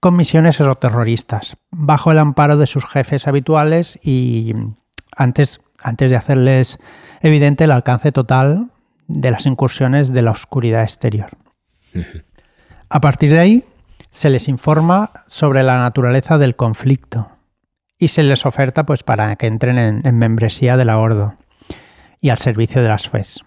con 0.00 0.16
misiones 0.16 0.58
exoterroristas, 0.58 1.58
bajo 1.70 2.10
el 2.10 2.18
amparo 2.18 2.56
de 2.56 2.66
sus 2.66 2.86
jefes 2.86 3.28
habituales 3.28 3.98
y 4.02 4.54
antes, 5.14 5.60
antes 5.82 6.08
de 6.08 6.16
hacerles 6.16 6.78
evidente 7.20 7.64
el 7.64 7.72
alcance 7.72 8.10
total 8.10 8.70
de 9.06 9.30
las 9.30 9.44
incursiones 9.44 10.14
de 10.14 10.22
la 10.22 10.30
oscuridad 10.30 10.82
exterior. 10.82 11.36
A 12.88 13.00
partir 13.02 13.30
de 13.30 13.40
ahí, 13.40 13.64
se 14.08 14.30
les 14.30 14.48
informa 14.48 15.12
sobre 15.26 15.62
la 15.62 15.76
naturaleza 15.76 16.38
del 16.38 16.56
conflicto 16.56 17.28
y 17.98 18.08
se 18.08 18.22
les 18.22 18.46
oferta 18.46 18.86
pues, 18.86 19.02
para 19.02 19.36
que 19.36 19.46
entren 19.46 19.76
en, 19.76 20.18
membresía 20.18 20.78
de 20.78 20.86
la 20.86 20.96
Ordo 20.96 21.34
y 22.18 22.30
al 22.30 22.38
servicio 22.38 22.80
de 22.82 22.88
las 22.88 23.10
FES. 23.10 23.40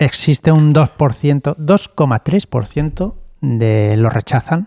Existe 0.00 0.50
un 0.50 0.74
2%, 0.74 1.56
2,3% 1.56 3.14
de 3.40 3.96
lo 3.96 4.10
rechazan 4.10 4.66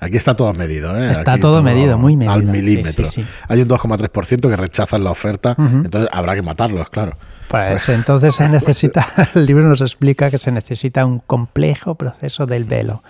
Aquí 0.00 0.16
está 0.16 0.34
todo 0.34 0.52
medido, 0.52 0.96
¿eh? 0.96 1.12
Está 1.12 1.38
todo, 1.38 1.62
medido, 1.62 1.96
muy 1.98 2.16
medido. 2.16 2.34
Al 2.34 2.42
milímetro. 2.42 3.08
Hay 3.48 3.62
un 3.62 3.68
2,3% 3.68 4.50
que 4.50 4.56
rechazan 4.56 5.04
la 5.04 5.10
oferta, 5.10 5.54
entonces 5.58 6.10
habrá 6.12 6.34
que 6.34 6.42
matarlos, 6.42 6.90
claro. 6.90 7.16
Pues 7.48 7.88
entonces 7.88 8.34
se 8.34 8.48
necesita, 8.50 9.06
el 9.34 9.46
libro 9.46 9.66
nos 9.66 9.80
explica 9.80 10.30
que 10.30 10.38
se 10.38 10.50
necesita 10.50 11.06
un 11.06 11.20
complejo 11.20 11.94
proceso 11.94 12.44
del 12.46 12.64
velo. 12.64 13.02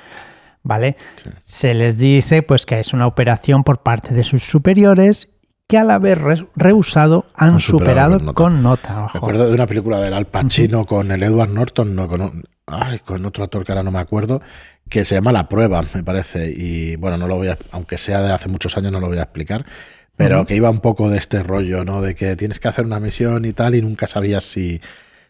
¿Vale? 0.62 0.96
Se 1.44 1.74
les 1.74 1.98
dice 1.98 2.42
pues 2.42 2.64
que 2.64 2.80
es 2.80 2.94
una 2.94 3.06
operación 3.06 3.64
por 3.64 3.82
parte 3.82 4.14
de 4.14 4.24
sus 4.24 4.44
superiores 4.44 5.28
que 5.74 5.78
al 5.78 5.90
haber 5.90 6.20
rehusado 6.54 7.26
han, 7.34 7.58
superado, 7.58 8.32
con 8.32 8.62
nota. 8.62 9.10
Me 9.12 9.18
acuerdo 9.18 9.48
de 9.48 9.54
una 9.54 9.66
película 9.66 9.98
del 9.98 10.14
Al 10.14 10.26
Pacino 10.26 10.86
con 10.86 11.10
el 11.10 11.20
Edward 11.20 11.50
Norton, 11.50 11.96
no, 11.96 12.06
con, 12.06 12.44
ay, 12.66 13.00
con 13.00 13.26
otro 13.26 13.42
actor 13.42 13.64
que 13.64 13.72
ahora 13.72 13.82
no 13.82 13.90
me 13.90 13.98
acuerdo, 13.98 14.40
que 14.88 15.04
se 15.04 15.16
llama 15.16 15.32
La 15.32 15.48
Prueba, 15.48 15.84
me 15.92 16.04
parece. 16.04 16.48
Y 16.48 16.94
bueno, 16.94 17.16
no 17.16 17.26
lo 17.26 17.38
voy 17.38 17.48
a, 17.48 17.58
aunque 17.72 17.98
sea 17.98 18.22
de 18.22 18.30
hace 18.30 18.48
muchos 18.48 18.76
años, 18.76 18.92
no 18.92 19.00
lo 19.00 19.08
voy 19.08 19.18
a 19.18 19.22
explicar. 19.22 19.66
Pero 20.16 20.46
que 20.46 20.54
iba 20.54 20.70
un 20.70 20.78
poco 20.78 21.10
de 21.10 21.18
este 21.18 21.42
rollo, 21.42 21.84
¿no? 21.84 22.00
De 22.00 22.14
que 22.14 22.36
tienes 22.36 22.60
que 22.60 22.68
hacer 22.68 22.84
una 22.84 23.00
misión 23.00 23.44
y 23.44 23.52
tal, 23.52 23.74
y 23.74 23.82
nunca 23.82 24.06
sabías 24.06 24.44
si, 24.44 24.80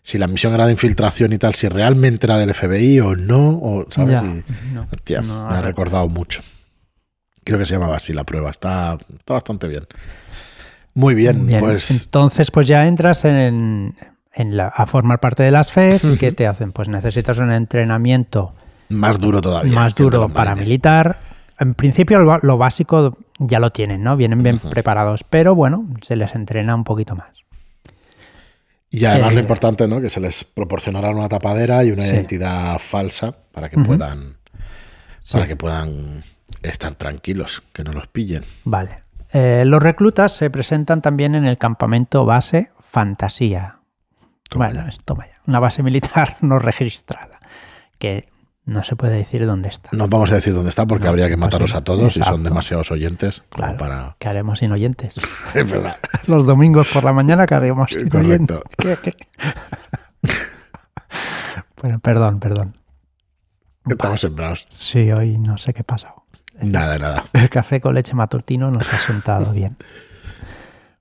si 0.02 0.18
la 0.18 0.26
misión 0.26 0.52
era 0.52 0.66
de 0.66 0.72
infiltración 0.72 1.32
y 1.32 1.38
tal, 1.38 1.54
si 1.54 1.70
realmente 1.70 2.26
era 2.26 2.36
del 2.36 2.52
FBI 2.52 3.00
o 3.00 3.16
no, 3.16 3.48
o, 3.48 3.86
¿sabes? 3.88 4.22
me 4.22 5.24
ha 5.24 5.62
recordado 5.62 6.06
mucho. 6.10 6.42
Creo 7.44 7.58
que 7.58 7.64
se 7.64 7.72
llamaba 7.72 7.96
así 7.96 8.12
la 8.12 8.24
prueba. 8.24 8.50
Está, 8.50 8.98
está 9.18 9.32
bastante 9.32 9.68
bien. 9.68 9.86
Muy 10.94 11.14
bien, 11.14 11.48
pues. 11.60 11.90
Entonces, 11.90 12.50
pues 12.50 12.66
ya 12.66 12.86
entras 12.86 13.24
en, 13.24 13.94
en 14.32 14.56
la, 14.56 14.68
a 14.68 14.86
formar 14.86 15.20
parte 15.20 15.42
de 15.42 15.50
las 15.50 15.72
FES 15.72 16.04
y 16.04 16.16
¿qué 16.16 16.32
te 16.32 16.46
hacen? 16.46 16.72
Pues 16.72 16.88
necesitas 16.88 17.38
un 17.38 17.50
entrenamiento 17.50 18.54
más 18.88 19.18
duro 19.18 19.40
todavía. 19.40 19.74
Más 19.74 19.94
duro 19.94 20.28
paramilitar. 20.28 21.18
En 21.58 21.74
principio 21.74 22.20
lo, 22.20 22.58
básico 22.58 23.18
ya 23.38 23.60
lo 23.60 23.70
tienen, 23.70 24.02
¿no? 24.02 24.16
Vienen 24.16 24.42
bien 24.42 24.58
preparados, 24.58 25.24
pero 25.28 25.54
bueno, 25.54 25.88
se 26.02 26.16
les 26.16 26.34
entrena 26.34 26.74
un 26.74 26.84
poquito 26.84 27.14
más. 27.14 27.30
Y 28.90 29.04
además 29.04 29.32
lo 29.32 29.38
eh, 29.38 29.42
importante, 29.42 29.88
¿no? 29.88 30.00
Que 30.00 30.10
se 30.10 30.20
les 30.20 30.44
proporcionará 30.44 31.10
una 31.10 31.28
tapadera 31.28 31.84
y 31.84 31.90
una 31.90 32.06
identidad 32.06 32.78
falsa 32.78 33.34
para 33.52 33.68
que 33.68 33.78
puedan. 33.78 34.36
Para 35.32 35.46
que 35.46 35.56
puedan 35.56 36.22
estar 36.62 36.94
tranquilos, 36.94 37.62
que 37.72 37.82
no 37.82 37.92
los 37.92 38.06
pillen. 38.08 38.44
Vale. 38.64 39.03
Eh, 39.34 39.64
los 39.66 39.82
reclutas 39.82 40.30
se 40.32 40.48
presentan 40.48 41.02
también 41.02 41.34
en 41.34 41.44
el 41.44 41.58
campamento 41.58 42.24
base 42.24 42.70
Fantasía. 42.78 43.80
bueno, 44.54 44.84
toma 45.04 45.26
ya. 45.26 45.40
Una 45.48 45.58
base 45.58 45.82
militar 45.82 46.36
no 46.40 46.60
registrada. 46.60 47.40
Que 47.98 48.28
no 48.64 48.84
se 48.84 48.94
puede 48.94 49.16
decir 49.16 49.44
dónde 49.44 49.68
está. 49.70 49.90
No 49.92 50.06
vamos 50.08 50.30
a 50.30 50.36
decir 50.36 50.54
dónde 50.54 50.70
está 50.70 50.86
porque 50.86 51.08
habría 51.08 51.28
que 51.28 51.36
matarlos 51.36 51.74
a 51.74 51.82
todos 51.82 52.16
y 52.16 52.22
son 52.22 52.44
demasiados 52.44 52.92
oyentes 52.92 53.42
como 53.50 53.76
para. 53.76 54.16
¿Qué 54.20 54.28
haremos 54.28 54.60
sin 54.60 54.70
oyentes? 54.70 55.16
es 55.54 55.68
verdad. 55.70 55.96
Los 56.28 56.46
domingos 56.46 56.88
por 56.92 57.02
la 57.02 57.12
mañana 57.12 57.46
que 57.46 57.54
haremos 57.56 57.90
sin 57.90 58.08
Correcto. 58.08 58.62
oyentes. 58.78 59.16
bueno, 61.82 61.98
perdón, 61.98 62.38
perdón. 62.38 62.76
Estamos 63.86 64.20
sembrados. 64.20 64.66
Sí, 64.70 65.10
hoy 65.10 65.36
no 65.38 65.58
sé 65.58 65.74
qué 65.74 65.80
ha 65.82 65.84
pasado. 65.84 66.23
Nada, 66.70 66.98
nada. 66.98 67.24
El 67.32 67.48
café 67.48 67.80
con 67.80 67.94
leche 67.94 68.14
matutino 68.14 68.70
nos 68.70 68.92
ha 68.92 68.98
sentado 68.98 69.52
bien. 69.52 69.76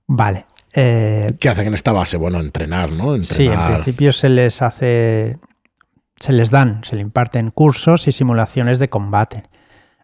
Vale. 0.06 0.46
Eh, 0.72 1.32
¿Qué 1.38 1.48
hacen 1.48 1.68
en 1.68 1.74
esta 1.74 1.92
base? 1.92 2.16
Bueno, 2.16 2.40
entrenar, 2.40 2.90
¿no? 2.90 3.14
Entrenar. 3.14 3.24
Sí, 3.24 3.46
en 3.46 3.74
principio 3.74 4.12
se 4.12 4.28
les 4.28 4.60
hace 4.60 5.38
se 6.18 6.32
les 6.32 6.50
dan, 6.50 6.82
se 6.84 6.96
le 6.96 7.02
imparten 7.02 7.50
cursos 7.50 8.08
y 8.08 8.12
simulaciones 8.12 8.78
de 8.78 8.88
combate. 8.88 9.44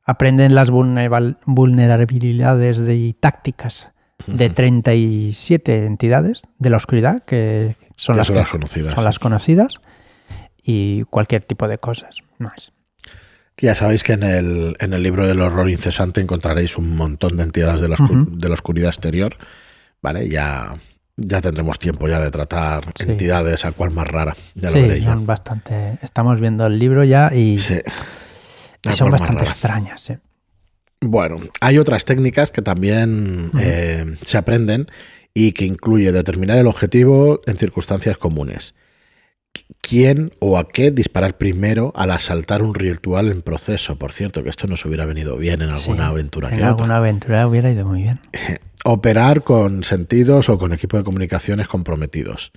Aprenden 0.05 0.55
las 0.55 0.71
vulnerabilidades 0.71 2.79
y 2.88 3.14
tácticas 3.14 3.93
de 4.26 4.50
37 4.50 5.87
entidades 5.87 6.43
de 6.59 6.71
la 6.71 6.76
oscuridad, 6.76 7.25
que 7.25 7.76
son, 7.97 8.17
las, 8.17 8.31
conocidas, 8.31 8.95
son 8.95 9.05
las 9.05 9.19
conocidas, 9.19 9.81
y 10.62 11.05
cualquier 11.05 11.43
tipo 11.43 11.69
de 11.69 11.79
cosas 11.79 12.23
más. 12.38 12.73
Ya 13.61 13.75
sabéis 13.75 14.02
que 14.02 14.14
en 14.14 14.23
el, 14.23 14.76
en 14.81 14.93
el 14.93 15.02
libro 15.02 15.26
del 15.26 15.40
horror 15.40 15.69
incesante 15.69 16.21
encontraréis 16.21 16.76
un 16.76 16.97
montón 16.97 17.37
de 17.37 17.43
entidades 17.43 17.81
de 17.81 17.88
la, 17.88 17.97
de 17.99 18.49
la 18.49 18.55
oscuridad 18.55 18.88
exterior. 18.88 19.37
¿Vale? 20.02 20.29
Ya 20.31 20.76
ya 21.21 21.40
tendremos 21.40 21.79
tiempo 21.79 22.09
ya 22.09 22.21
de 22.21 22.31
tratar 22.31 22.93
entidades 22.99 23.64
a 23.64 23.73
cual 23.73 23.90
más 23.90 24.09
rara. 24.09 24.35
Ya 24.55 24.71
sí, 24.71 25.02
son 25.02 25.26
bastante. 25.26 25.99
Estamos 26.02 26.40
viendo 26.40 26.67
el 26.67 26.79
libro 26.79 27.05
ya 27.05 27.35
y, 27.35 27.59
son 27.59 29.11
bastante 29.11 29.45
extrañas. 29.45 30.12
Bueno, 31.02 31.37
hay 31.61 31.79
otras 31.79 32.05
técnicas 32.05 32.50
que 32.50 32.62
también 32.62 33.50
eh, 33.59 34.17
se 34.25 34.38
aprenden 34.38 34.87
y 35.33 35.52
que 35.52 35.64
incluye 35.64 36.12
determinar 36.12 36.59
el 36.59 36.67
objetivo 36.67 37.40
en 37.47 37.57
circunstancias 37.57 38.19
comunes. 38.19 38.75
¿Quién 39.80 40.30
o 40.38 40.57
a 40.59 40.69
qué 40.69 40.90
disparar 40.90 41.37
primero 41.37 41.92
al 41.97 42.12
asaltar 42.12 42.62
un 42.62 42.75
ritual 42.75 43.28
en 43.28 43.42
proceso? 43.42 43.97
Por 43.97 44.12
cierto, 44.12 44.45
que 44.45 44.50
esto 44.50 44.66
nos 44.66 44.85
hubiera 44.85 45.04
venido 45.04 45.37
bien 45.37 45.62
en 45.62 45.71
alguna 45.71 46.07
aventura. 46.07 46.49
En 46.50 46.62
alguna 46.62 46.97
aventura 46.97 47.47
hubiera 47.49 47.71
ido 47.71 47.85
muy 47.87 48.02
bien. 48.02 48.21
operar 48.85 49.42
con 49.42 49.85
sentidos 49.85 50.49
o 50.49 50.59
con 50.59 50.73
equipos 50.73 51.00
de 51.00 51.04
comunicaciones 51.04 51.69
comprometidos. 51.69 52.52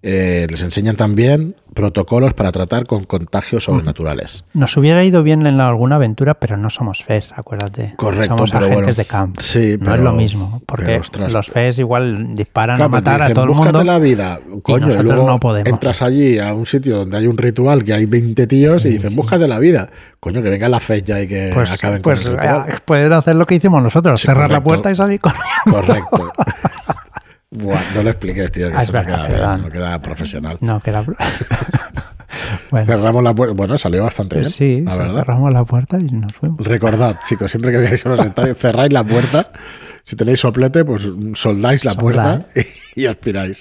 Eh, 0.00 0.46
les 0.48 0.62
enseñan 0.62 0.94
también 0.94 1.56
protocolos 1.74 2.32
para 2.32 2.52
tratar 2.52 2.86
con 2.86 3.02
contagios 3.04 3.64
sobrenaturales. 3.64 4.44
Nos 4.54 4.76
hubiera 4.76 5.02
ido 5.02 5.24
bien 5.24 5.44
en 5.44 5.60
alguna 5.60 5.96
aventura, 5.96 6.34
pero 6.34 6.56
no 6.56 6.70
somos 6.70 7.02
FES, 7.02 7.32
acuérdate. 7.34 7.94
Correcto, 7.96 8.36
somos 8.36 8.54
agentes 8.54 8.96
de 8.96 9.04
campo. 9.04 9.40
Sí, 9.40 9.76
no 9.80 9.94
es 9.94 10.00
lo 10.00 10.12
mismo, 10.12 10.62
porque 10.66 11.00
los 11.28 11.46
FES 11.48 11.80
igual 11.80 12.36
disparan 12.36 12.80
a 12.80 12.86
matar 12.86 13.22
a 13.22 13.32
todo 13.32 13.46
el 13.46 13.50
mundo. 13.50 13.82
la 13.82 13.98
vida, 13.98 14.38
coño, 14.62 14.88
y, 14.88 15.02
luego 15.02 15.26
no 15.26 15.38
podemos. 15.40 15.68
entras 15.68 16.00
allí 16.02 16.38
a 16.38 16.54
un 16.54 16.66
sitio 16.66 16.98
donde 16.98 17.16
hay 17.18 17.26
un 17.26 17.36
ritual 17.36 17.82
que 17.82 17.92
hay 17.92 18.06
20 18.06 18.46
tíos 18.46 18.84
y 18.84 18.90
dicen, 18.90 19.16
búscate 19.16 19.48
la 19.48 19.58
vida. 19.58 19.90
Coño, 20.20 20.42
que 20.42 20.48
venga 20.48 20.68
la 20.68 20.78
FES 20.78 21.04
ya 21.04 21.20
y 21.20 21.26
que 21.26 21.50
pues, 21.52 21.72
acaben 21.72 22.02
pues, 22.02 22.20
con 22.20 22.32
el 22.32 22.38
ritual. 22.38 22.70
Eh, 22.70 22.74
pueden 22.84 23.12
hacer 23.12 23.34
lo 23.34 23.46
que 23.46 23.56
hicimos 23.56 23.82
nosotros, 23.82 24.20
cerrar 24.20 24.50
la 24.50 24.62
puerta 24.62 24.92
y 24.92 24.96
salir 24.96 25.18
corriendo. 25.18 25.46
Correcto. 25.64 26.32
no 27.50 28.02
lo 28.02 28.10
expliques, 28.10 28.52
tío, 28.52 28.70
que 28.70 28.76
ah, 28.76 29.58
no, 29.60 29.70
queda, 29.70 30.02
profesional. 30.02 30.58
No, 30.60 30.80
queda. 30.80 31.02
bueno. 32.70 32.86
Cerramos 32.86 33.22
la 33.22 33.34
puerta. 33.34 33.54
Bueno, 33.54 33.78
salió 33.78 34.04
bastante 34.04 34.38
bien. 34.38 34.50
Sí, 34.50 34.82
la 34.82 34.96
verdad. 34.96 35.20
cerramos 35.20 35.52
la 35.52 35.64
puerta 35.64 35.98
y 35.98 36.04
nos 36.04 36.32
fuimos. 36.32 36.60
Recordad, 36.66 37.18
chicos, 37.28 37.50
siempre 37.50 37.72
que 37.72 37.78
veáis 37.78 38.04
a 38.04 38.10
los 38.10 38.20
sentados, 38.20 38.56
cerráis 38.58 38.92
la 38.92 39.04
puerta. 39.04 39.50
Si 40.04 40.16
tenéis 40.16 40.40
soplete, 40.40 40.84
pues 40.84 41.06
soldáis 41.34 41.84
la 41.84 41.94
puerta 41.94 42.46
y, 42.96 43.06
aspiráis. 43.06 43.60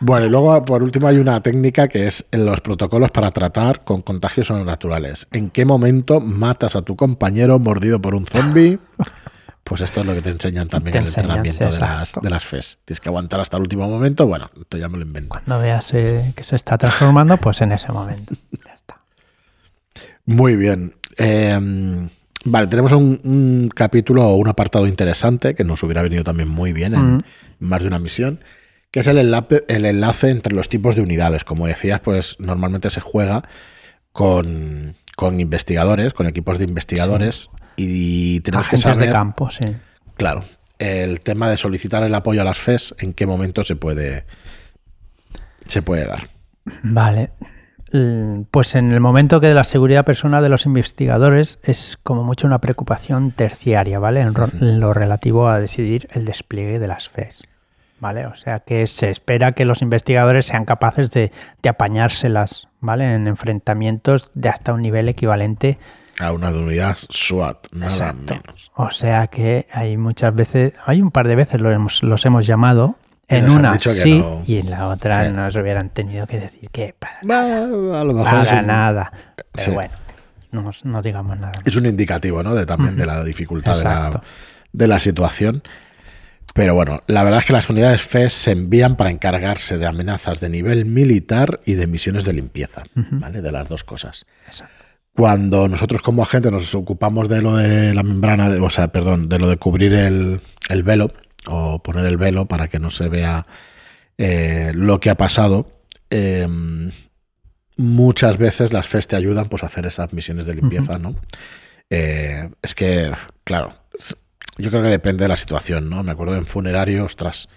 Bueno, 0.00 0.26
y 0.26 0.30
luego 0.30 0.64
por 0.64 0.82
último 0.82 1.08
hay 1.08 1.18
una 1.18 1.42
técnica 1.42 1.88
que 1.88 2.06
es 2.06 2.24
en 2.30 2.46
los 2.46 2.60
protocolos 2.60 3.10
para 3.10 3.30
tratar 3.30 3.84
con 3.84 4.02
contagios 4.02 4.50
naturales. 4.50 5.26
¿En 5.32 5.50
qué 5.50 5.64
momento 5.64 6.20
matas 6.20 6.76
a 6.76 6.82
tu 6.82 6.94
compañero 6.96 7.58
mordido 7.58 8.00
por 8.00 8.14
un 8.14 8.26
zombie? 8.26 8.78
Pues 9.68 9.82
esto 9.82 10.00
es 10.00 10.06
lo 10.06 10.14
que 10.14 10.22
te 10.22 10.30
enseñan 10.30 10.66
también 10.68 10.96
en 10.96 11.02
el 11.02 11.08
entrenamiento 11.08 11.70
de 11.70 11.78
las, 11.78 12.14
de 12.14 12.30
las 12.30 12.44
FES. 12.44 12.78
Tienes 12.86 13.00
que 13.00 13.10
aguantar 13.10 13.40
hasta 13.40 13.58
el 13.58 13.64
último 13.64 13.86
momento. 13.86 14.26
Bueno, 14.26 14.50
esto 14.58 14.78
ya 14.78 14.88
me 14.88 14.96
lo 14.96 15.04
invento. 15.04 15.28
Cuando 15.28 15.60
veas 15.60 15.92
eh, 15.92 16.32
que 16.34 16.42
se 16.42 16.56
está 16.56 16.78
transformando, 16.78 17.36
pues 17.36 17.60
en 17.60 17.72
ese 17.72 17.92
momento. 17.92 18.34
Ya 18.66 18.72
está. 18.72 19.00
Muy 20.24 20.56
bien. 20.56 20.94
Em, 21.18 22.08
vale, 22.46 22.66
tenemos 22.68 22.92
un, 22.92 23.70
capítulo 23.74 24.26
o 24.26 24.36
un 24.36 24.48
apartado 24.48 24.86
interesante 24.86 25.54
que 25.54 25.64
nos 25.64 25.82
hubiera 25.82 26.00
venido 26.00 26.24
también 26.24 26.48
muy 26.48 26.72
bien 26.72 26.94
en 26.94 27.16
Mm. 27.16 27.24
más 27.60 27.82
de 27.82 27.88
una 27.88 27.98
misión, 27.98 28.40
que 28.90 29.00
es 29.00 29.06
el 29.06 29.18
enlace, 29.18 29.64
el 29.68 29.84
enlace 29.84 30.30
entre 30.30 30.54
los 30.54 30.70
tipos 30.70 30.96
de 30.96 31.02
unidades. 31.02 31.44
Como 31.44 31.66
decías, 31.66 32.00
pues 32.00 32.36
normalmente 32.38 32.88
se 32.88 33.00
juega 33.00 33.42
con, 34.12 34.96
con 35.14 35.40
investigadores, 35.40 36.14
con 36.14 36.26
equipos 36.26 36.58
de 36.58 36.64
investigadores, 36.64 37.50
y 37.78 38.40
tenemos 38.40 38.68
que 38.68 38.76
saber, 38.76 39.06
de 39.06 39.12
campo, 39.12 39.50
sí. 39.50 39.64
claro, 40.16 40.44
el 40.78 41.20
tema 41.20 41.48
de 41.48 41.56
solicitar 41.56 42.02
el 42.02 42.14
apoyo 42.14 42.42
a 42.42 42.44
las 42.44 42.58
FES, 42.58 42.94
en 42.98 43.14
qué 43.14 43.24
momento 43.26 43.62
se 43.64 43.76
puede, 43.76 44.24
se 45.66 45.82
puede 45.82 46.06
dar. 46.06 46.28
Vale. 46.82 47.30
L- 47.92 48.44
Pues 48.50 48.74
en 48.74 48.92
el 48.92 49.00
momento 49.00 49.40
que 49.40 49.54
la 49.54 49.64
seguridad 49.64 50.04
personal 50.04 50.42
de 50.42 50.48
los 50.50 50.66
investigadores 50.66 51.58
es 51.62 51.96
como 52.02 52.22
mucho 52.24 52.46
una 52.46 52.60
preocupación 52.60 53.30
terciaria, 53.30 53.98
¿vale? 53.98 54.20
En 54.20 54.34
lo 54.80 54.92
relativo 54.92 55.48
a 55.48 55.58
decidir 55.60 56.08
el 56.12 56.24
despliegue 56.24 56.78
de 56.78 56.88
las 56.88 57.08
FES. 57.08 57.42
¿Vale? 58.00 58.26
O 58.26 58.36
sea 58.36 58.60
que 58.60 58.86
se 58.86 59.10
espera 59.10 59.52
que 59.52 59.64
los 59.64 59.82
investigadores 59.82 60.46
sean 60.46 60.64
capaces 60.64 61.10
de, 61.10 61.32
de 61.62 61.68
apañárselas, 61.68 62.68
¿vale? 62.80 63.12
En 63.14 63.26
enfrentamientos 63.26 64.30
de 64.34 64.48
hasta 64.50 64.72
un 64.72 64.82
nivel 64.82 65.08
equivalente. 65.08 65.78
A 66.20 66.32
una 66.32 66.50
unidad 66.50 66.96
SWAT, 67.10 67.66
nada 67.72 67.92
Exacto. 67.92 68.34
menos. 68.34 68.70
O 68.74 68.90
sea 68.90 69.28
que 69.28 69.66
hay 69.72 69.96
muchas 69.96 70.34
veces, 70.34 70.72
hay 70.84 71.00
un 71.00 71.10
par 71.10 71.28
de 71.28 71.36
veces 71.36 71.60
los 71.60 71.72
hemos, 71.74 72.02
los 72.02 72.24
hemos 72.26 72.46
llamado. 72.46 72.96
En 73.30 73.50
una 73.50 73.78
sí 73.78 74.18
no. 74.20 74.42
y 74.46 74.56
en 74.56 74.70
la 74.70 74.88
otra 74.88 75.26
Sí. 75.26 75.32
nos 75.32 75.54
hubieran 75.54 75.90
tenido 75.90 76.26
que 76.26 76.40
decir 76.40 76.70
que 76.70 76.94
para 76.98 77.20
Va, 77.30 77.58
a 77.58 78.04
lo 78.04 78.14
mejor 78.14 78.24
para 78.46 78.60
un- 78.60 78.66
nada. 78.66 79.12
Pero 79.52 79.64
Sí. 79.66 79.70
bueno, 79.72 79.92
no, 80.50 80.70
no 80.84 81.02
digamos 81.02 81.38
nada. 81.38 81.52
es 81.64 81.76
un 81.76 81.84
indicativo, 81.84 82.42
¿no? 82.42 82.54
De 82.54 82.64
también 82.64 82.96
de 82.96 83.04
la 83.04 83.22
dificultad 83.22 83.76
de 83.76 83.84
la, 83.84 84.22
de 84.72 84.86
la 84.86 84.98
situación. 84.98 85.62
Pero 86.54 86.74
bueno, 86.74 87.02
la 87.06 87.22
verdad 87.22 87.40
es 87.40 87.44
que 87.44 87.52
las 87.52 87.68
unidades 87.68 88.00
FES 88.02 88.32
se 88.32 88.50
envían 88.52 88.96
para 88.96 89.10
encargarse 89.10 89.76
de 89.76 89.86
amenazas 89.86 90.40
de 90.40 90.48
nivel 90.48 90.86
militar 90.86 91.60
y 91.66 91.74
de 91.74 91.86
misiones 91.86 92.24
de 92.24 92.32
limpieza, 92.32 92.84
¿vale? 92.94 93.42
De 93.42 93.52
las 93.52 93.68
dos 93.68 93.84
cosas. 93.84 94.24
Exacto. 94.46 94.77
Cuando 95.18 95.66
nosotros 95.66 96.00
como 96.00 96.22
agentes 96.22 96.52
nos 96.52 96.72
ocupamos 96.76 97.28
de 97.28 97.42
lo 97.42 97.56
de 97.56 97.92
la 97.92 98.04
membrana, 98.04 98.48
de- 98.48 98.60
o 98.60 98.70
sea, 98.70 98.86
perdón, 98.92 99.28
de 99.28 99.40
lo 99.40 99.48
de 99.48 99.56
cubrir 99.56 99.92
el, 99.92 100.40
el 100.70 100.82
velo 100.84 101.12
o 101.48 101.82
poner 101.82 102.06
el 102.06 102.16
velo 102.16 102.46
para 102.46 102.68
que 102.68 102.78
no 102.78 102.88
se 102.88 103.08
vea 103.08 103.44
eh, 104.16 104.70
lo 104.76 105.00
que 105.00 105.10
ha 105.10 105.16
pasado, 105.16 105.72
eh, 106.10 106.46
muchas 107.76 108.38
veces 108.38 108.72
las 108.72 108.86
FES 108.86 109.08
te 109.08 109.16
ayudan 109.16 109.48
pues, 109.48 109.64
a 109.64 109.66
hacer 109.66 109.86
esas 109.86 110.12
misiones 110.12 110.46
de 110.46 110.54
limpieza, 110.54 110.98
¿no? 110.98 111.16
Eh, 111.90 112.48
es 112.62 112.76
que, 112.76 113.10
claro, 113.42 113.74
yo 114.56 114.70
creo 114.70 114.82
que 114.84 114.88
depende 114.88 115.24
de 115.24 115.28
la 115.28 115.36
situación, 115.36 115.90
¿no? 115.90 116.04
Me 116.04 116.12
acuerdo 116.12 116.36
en 116.36 116.46
funerario, 116.46 117.04
ostras, 117.04 117.48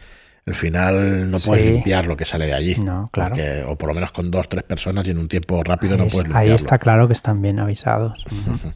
al 0.46 0.56
final 0.56 1.30
no 1.30 1.38
puedes 1.40 1.66
Sí. 1.66 1.72
limpiar 1.74 2.08
lo 2.08 2.18
que 2.18 2.26
sale 2.26 2.46
de 2.48 2.54
allí. 2.54 2.76
No, 2.76 3.10
claro. 3.14 3.30
porque- 3.36 3.64
o 3.68 3.78
por 3.78 3.90
lo 3.90 3.94
menos 3.96 4.12
con 4.12 4.32
dos, 4.32 4.50
tres 4.50 4.64
personas 4.64 5.08
y 5.08 5.12
en 5.12 5.20
un 5.20 5.28
tiempo 5.28 5.64
rápido 5.64 5.98
no 5.98 6.06
puedes 6.08 6.30
es- 6.30 6.36
ahí 6.36 6.48
limpiarlo. 6.48 6.56
está 6.56 6.78
claro 6.80 7.08
que 7.08 7.14
están 7.14 7.42
bien 7.42 7.60
avisados. 7.60 8.26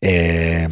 Eh, 0.00 0.68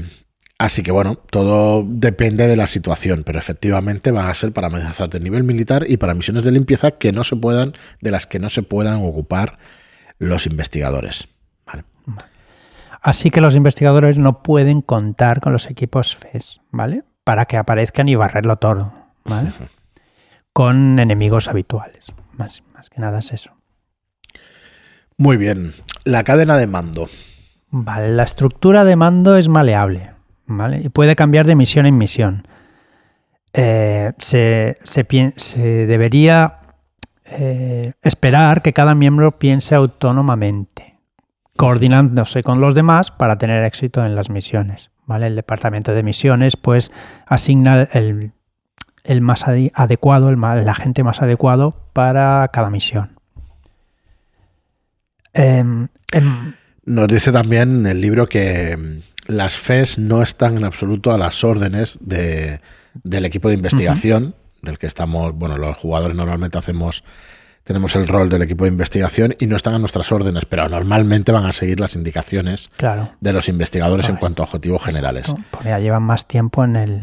así 0.59 0.83
que 0.83 0.93
bueno, 0.93 1.17
todo 1.17 1.85
depende 1.87 2.47
de 2.47 2.57
la 2.57 2.67
situación, 2.67 3.23
pero 3.25 3.39
efectivamente 3.39 4.11
van 4.11 4.29
a 4.29 4.35
ser 4.35 4.53
para 4.53 4.67
amenazas 4.69 5.11
de 5.11 5.21
nivel 5.21 5.45
militar 5.45 5.87
y 5.89 5.97
para 5.97 6.15
misiones 6.15 6.45
de 6.45 6.53
limpieza 6.53 6.93
que 6.93 7.13
no 7.13 7.25
se 7.25 7.37
puedan, 7.37 7.73
de 8.01 8.11
las 8.11 8.27
que 8.27 8.39
no 8.39 8.51
se 8.51 8.63
puedan 8.63 9.03
ocupar 9.05 9.59
los 10.19 10.47
investigadores. 10.47 11.29
Vale. 11.67 11.85
Así 13.01 13.31
que 13.31 13.41
los 13.41 13.55
investigadores 13.57 14.19
no 14.19 14.43
pueden 14.43 14.81
contar 14.83 15.41
con 15.41 15.53
los 15.53 15.71
equipos 15.71 16.17
FES, 16.17 16.61
¿vale? 16.71 17.03
Para 17.25 17.47
que 17.47 17.57
aparezcan 17.57 18.09
y 18.09 18.15
barrerlo 18.15 18.57
todo, 18.57 18.93
¿vale? 19.25 19.53
Con 20.53 20.99
enemigos 20.99 21.49
habituales. 21.49 22.07
Más, 22.33 22.63
más 22.73 22.91
que 22.91 23.01
nada 23.01 23.19
es 23.21 23.33
eso. 23.33 23.53
Muy 25.17 25.37
bien. 25.37 25.75
La 26.05 26.25
cadena 26.25 26.57
de 26.57 26.67
mando. 26.67 27.09
Vale, 27.71 28.13
la 28.13 28.25
estructura 28.25 28.85
de 28.85 28.97
mando 28.97 29.37
es 29.37 29.49
maleable, 29.49 30.13
¿vale? 30.47 30.81
Y 30.85 30.89
puede 30.89 31.17
cambiar 31.17 31.47
de 31.47 31.57
misión 31.57 31.87
en 31.87 31.99
misión. 31.99 32.47
Eh, 33.53 34.13
se, 34.19 34.79
se 34.85 35.87
debería 35.87 36.61
eh, 37.25 37.93
esperar 38.03 38.63
que 38.63 38.73
cada 38.73 38.95
miembro 38.95 39.39
piense 39.39 39.75
autónomamente, 39.75 41.01
coordinándose 41.57 42.43
con 42.43 42.61
los 42.61 42.75
demás 42.75 43.11
para 43.11 43.39
tener 43.39 43.65
éxito 43.65 44.05
en 44.05 44.15
las 44.15 44.29
misiones, 44.29 44.91
¿vale? 45.07 45.29
El 45.29 45.37
departamento 45.37 45.95
de 45.95 46.03
misiones, 46.03 46.57
pues, 46.57 46.91
asigna 47.27 47.89
el, 47.93 48.33
el 49.05 49.21
más 49.21 49.45
ade- 49.47 49.71
adecuado, 49.75 50.31
el, 50.31 50.37
ma- 50.37 50.59
el 50.59 50.69
agente 50.69 51.05
más 51.05 51.23
adecuado 51.23 51.77
para 51.93 52.49
cada 52.53 52.71
misión. 52.71 53.11
Em, 55.33 55.89
em, 56.13 56.55
Nos 56.85 57.09
dice 57.09 57.33
también 57.33 57.81
en 57.81 57.87
el 57.87 58.01
libro 58.01 58.27
que 58.27 58.77
mm, 58.77 59.33
las 59.33 59.57
FES 59.57 59.99
no 59.99 60.23
están 60.23 60.57
en 60.57 60.65
absoluto 60.65 61.13
a 61.13 61.19
las 61.19 61.43
órdenes 61.45 61.99
de- 62.01 62.61
del 63.03 63.25
equipo 63.25 63.49
de 63.49 63.55
investigación, 63.55 64.35
del 64.63 64.79
que 64.79 64.87
estamos, 64.87 65.35
bueno, 65.35 65.57
los 65.59 65.77
jugadores 65.77 66.17
normalmente 66.17 66.57
hacemos, 66.59 67.03
tenemos 67.65 67.97
el 67.97 68.07
rol 68.07 68.29
del 68.29 68.43
equipo 68.43 68.65
de 68.65 68.71
investigación 68.71 69.35
y 69.41 69.47
no 69.47 69.57
están 69.57 69.75
a 69.75 69.79
nuestras 69.79 70.13
órdenes, 70.13 70.45
pero 70.47 70.69
normalmente 70.69 71.33
van 71.33 71.47
a 71.47 71.53
seguir 71.53 71.81
las 71.81 71.97
indicaciones 71.97 72.69
claro. 72.77 73.11
de 73.21 73.33
los 73.33 73.49
investigadores 73.49 74.09
en 74.09 74.17
cuanto 74.17 74.43
a 74.43 74.47
objetivos 74.47 74.83
generales. 74.85 75.35
Porque 75.51 75.69
ya 75.71 75.79
llevan 75.81 76.03
más 76.05 76.27
tiempo 76.29 76.63
en 76.65 76.77
el. 76.77 77.01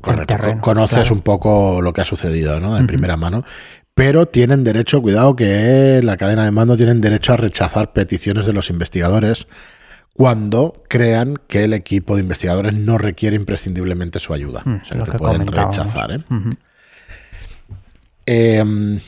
Cor- 0.00 0.26
Correcto. 0.26 0.60
Conoces 0.60 0.98
claro. 0.98 1.14
un 1.14 1.22
poco 1.22 1.80
lo 1.82 1.92
que 1.92 2.00
ha 2.00 2.04
sucedido, 2.04 2.60
¿no? 2.60 2.76
En 2.78 2.86
primera 2.86 3.16
mano. 3.16 3.44
Pero 3.94 4.26
tienen 4.26 4.62
derecho, 4.62 5.00
cuidado 5.00 5.34
que 5.36 6.00
la 6.04 6.16
cadena 6.18 6.44
de 6.44 6.50
mando 6.50 6.76
tienen 6.76 7.00
derecho 7.00 7.32
a 7.32 7.36
rechazar 7.38 7.92
peticiones 7.94 8.44
de 8.46 8.52
los 8.52 8.68
investigadores 8.68 9.48
cuando 10.14 10.82
crean 10.88 11.36
que 11.46 11.64
el 11.64 11.72
equipo 11.72 12.14
de 12.16 12.22
investigadores 12.22 12.74
no 12.74 12.98
requiere 12.98 13.36
imprescindiblemente 13.36 14.18
su 14.18 14.34
ayuda. 14.34 14.62
Mm, 14.64 14.74
o 14.82 14.84
sea, 14.84 15.02
que 15.04 15.10
te 15.12 15.18
pueden 15.18 15.46
rechazar. 15.46 16.10
¿eh? 16.12 16.24
Eh, 18.26 19.00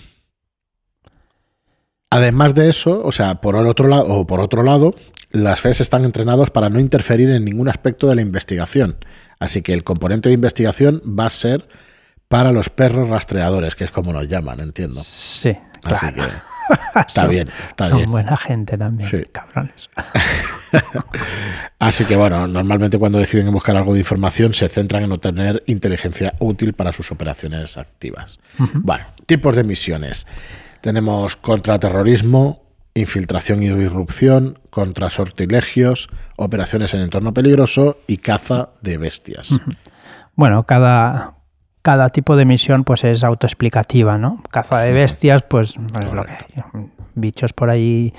además 2.11 2.55
de 2.55 2.68
eso, 2.70 3.03
o 3.05 3.12
sea, 3.12 3.40
por 3.40 3.57
el 3.57 3.66
otro 3.66 3.88
lado, 3.88 4.07
o 4.09 4.27
por 4.27 4.40
otro 4.40 4.62
lado, 4.62 4.94
las 5.31 5.61
FES 5.61 5.81
están 5.83 6.05
entrenados 6.05 6.51
para 6.51 6.71
no 6.71 6.81
interferir 6.81 7.31
en 7.31 7.45
ningún 7.45 7.69
aspecto 7.69 8.09
de 8.09 8.14
la 8.17 8.23
investigación. 8.23 8.97
Así 9.41 9.62
que 9.62 9.73
el 9.75 9.85
componente 9.85 10.29
de 10.29 10.35
investigación 10.35 11.03
va 11.07 11.27
a 11.27 11.31
ser 11.31 11.69
para 12.29 12.53
los 12.53 12.69
perros 12.71 13.09
rastreadores, 13.09 13.75
que 13.75 13.85
es 13.85 13.91
como 13.91 14.12
nos 14.12 14.29
llaman, 14.29 14.61
entiendo. 14.61 15.03
Sí, 15.05 15.57
Así 15.85 16.07
claro. 16.12 16.14
que 16.14 17.01
está 17.01 17.23
Son- 17.23 17.31
bien, 17.31 17.49
está 17.69 17.88
Son 17.88 17.97
bien. 17.99 18.11
buena 18.11 18.37
gente 18.37 18.77
también, 18.77 19.09
Sí. 19.09 19.25
cabrones. 19.33 19.88
Así 21.79 22.05
que 22.05 22.17
bueno, 22.17 22.47
normalmente 22.49 22.99
cuando 22.99 23.19
deciden 23.19 23.51
buscar 23.53 23.77
algo 23.77 23.93
de 23.95 24.01
información 24.01 24.53
se 24.55 24.69
centran 24.69 25.05
en 25.05 25.12
obtener 25.12 25.62
inteligencia 25.67 26.35
útil 26.41 26.73
para 26.75 26.93
sus 26.93 27.11
operaciones 27.12 27.77
activas. 27.77 28.38
Bueno, 28.75 29.07
tipos 29.27 29.55
de 29.57 29.64
misiones. 29.64 30.27
Tenemos 30.81 31.37
contraterrorismo, 31.37 32.62
infiltración 32.99 33.63
y 33.63 33.71
disrupción, 33.71 34.59
contrasortilegios, 34.71 36.09
operaciones 36.37 36.95
en 36.95 37.01
entorno 37.01 37.33
peligroso 37.35 37.99
y 38.07 38.19
caza 38.19 38.71
de 38.81 38.99
bestias. 38.99 39.51
Bueno, 40.35 40.65
cada, 40.65 41.35
cada 41.83 42.11
tipo 42.11 42.37
de 42.37 42.45
misión 42.45 42.85
pues 42.85 43.05
es 43.05 43.25
autoexplicativa, 43.25 44.19
¿no? 44.19 44.43
Caza 44.51 44.81
de 44.81 44.93
bestias, 44.93 45.43
pues, 45.43 45.75
pues 45.93 46.07
es 46.07 46.13
lo 46.13 46.25
que 46.25 46.33
hay. 46.33 46.65
Bichos 47.15 47.53
por 47.53 47.71
ahí 47.71 48.13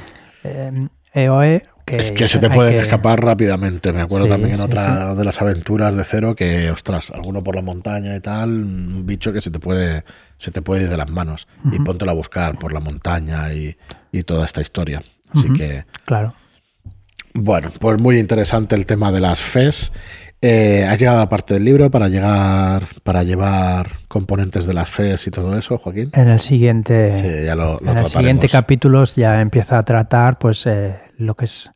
eh, 0.44 0.88
EOE. 1.13 1.63
Que 1.89 1.95
Es 1.97 2.12
que 2.12 2.28
se 2.28 2.38
te 2.38 2.49
pueden 2.52 2.73
que- 2.73 2.80
escapar 2.82 3.19
rápidamente. 3.23 3.91
Me 3.91 4.02
acuerdo 4.02 4.25
Sí, 4.28 4.32
también 4.32 4.52
en 4.52 4.58
sí, 4.58 4.62
otra 4.63 5.15
de 5.15 5.23
las 5.23 5.41
aventuras 5.41 5.95
de 5.95 6.04
cero 6.04 6.36
que, 6.36 6.69
ostras, 6.69 7.10
alguno 7.10 7.43
por 7.43 7.56
la 7.56 7.63
montaña 7.63 8.15
y 8.15 8.19
tal, 8.19 8.49
un 8.49 9.06
bicho 9.08 9.34
que 9.34 9.41
se 9.41 9.49
te 9.49 9.60
puede, 9.60 10.04
se 10.38 10.52
te 10.52 10.62
puede 10.62 10.84
ir 10.84 10.89
de 10.89 10.97
las 10.97 11.10
manos. 11.10 11.47
Y 11.71 11.80
póntelo 11.80 12.12
a 12.12 12.13
buscar 12.13 12.60
por 12.60 12.73
la 12.73 12.80
montaña 12.80 13.52
y, 13.54 13.75
y 14.12 14.21
toda 14.23 14.45
esta 14.45 14.62
historia. 14.62 15.02
Así 15.34 15.52
que, 15.54 15.86
Claro. 16.06 16.36
bueno, 17.34 17.71
pues 17.80 17.99
muy 17.99 18.19
interesante 18.19 18.75
el 18.75 18.86
tema 18.86 19.12
de 19.12 19.21
las 19.21 19.39
FES. 19.41 19.91
Eh, 20.41 20.86
¿Has 20.88 20.97
llegado 20.99 21.17
a 21.17 21.21
la 21.21 21.30
parte 21.30 21.54
del 21.56 21.65
libro 21.65 21.91
para 21.91 22.08
llegar, 22.08 22.88
para 23.04 23.23
llevar 23.23 23.97
componentes 24.08 24.65
de 24.65 24.73
las 24.73 24.89
FES 24.89 25.28
y 25.28 25.32
todo 25.32 25.58
eso, 25.58 25.78
Joaquín? 25.78 26.12
En 26.13 26.30
el 26.30 26.39
siguiente, 26.39 27.13
Sí, 27.19 27.45
ya 27.45 27.56
lo, 27.56 27.78
lo 27.82 27.91
en 27.91 27.97
el 27.97 28.08
siguiente 28.08 28.47
capítulo 28.47 29.04
ya 29.06 29.41
empieza 29.41 29.78
a 29.78 29.84
tratar 29.84 30.38
pues 30.39 30.65
eh, 30.65 30.95
lo 31.17 31.36
que 31.36 31.45
es 31.45 31.69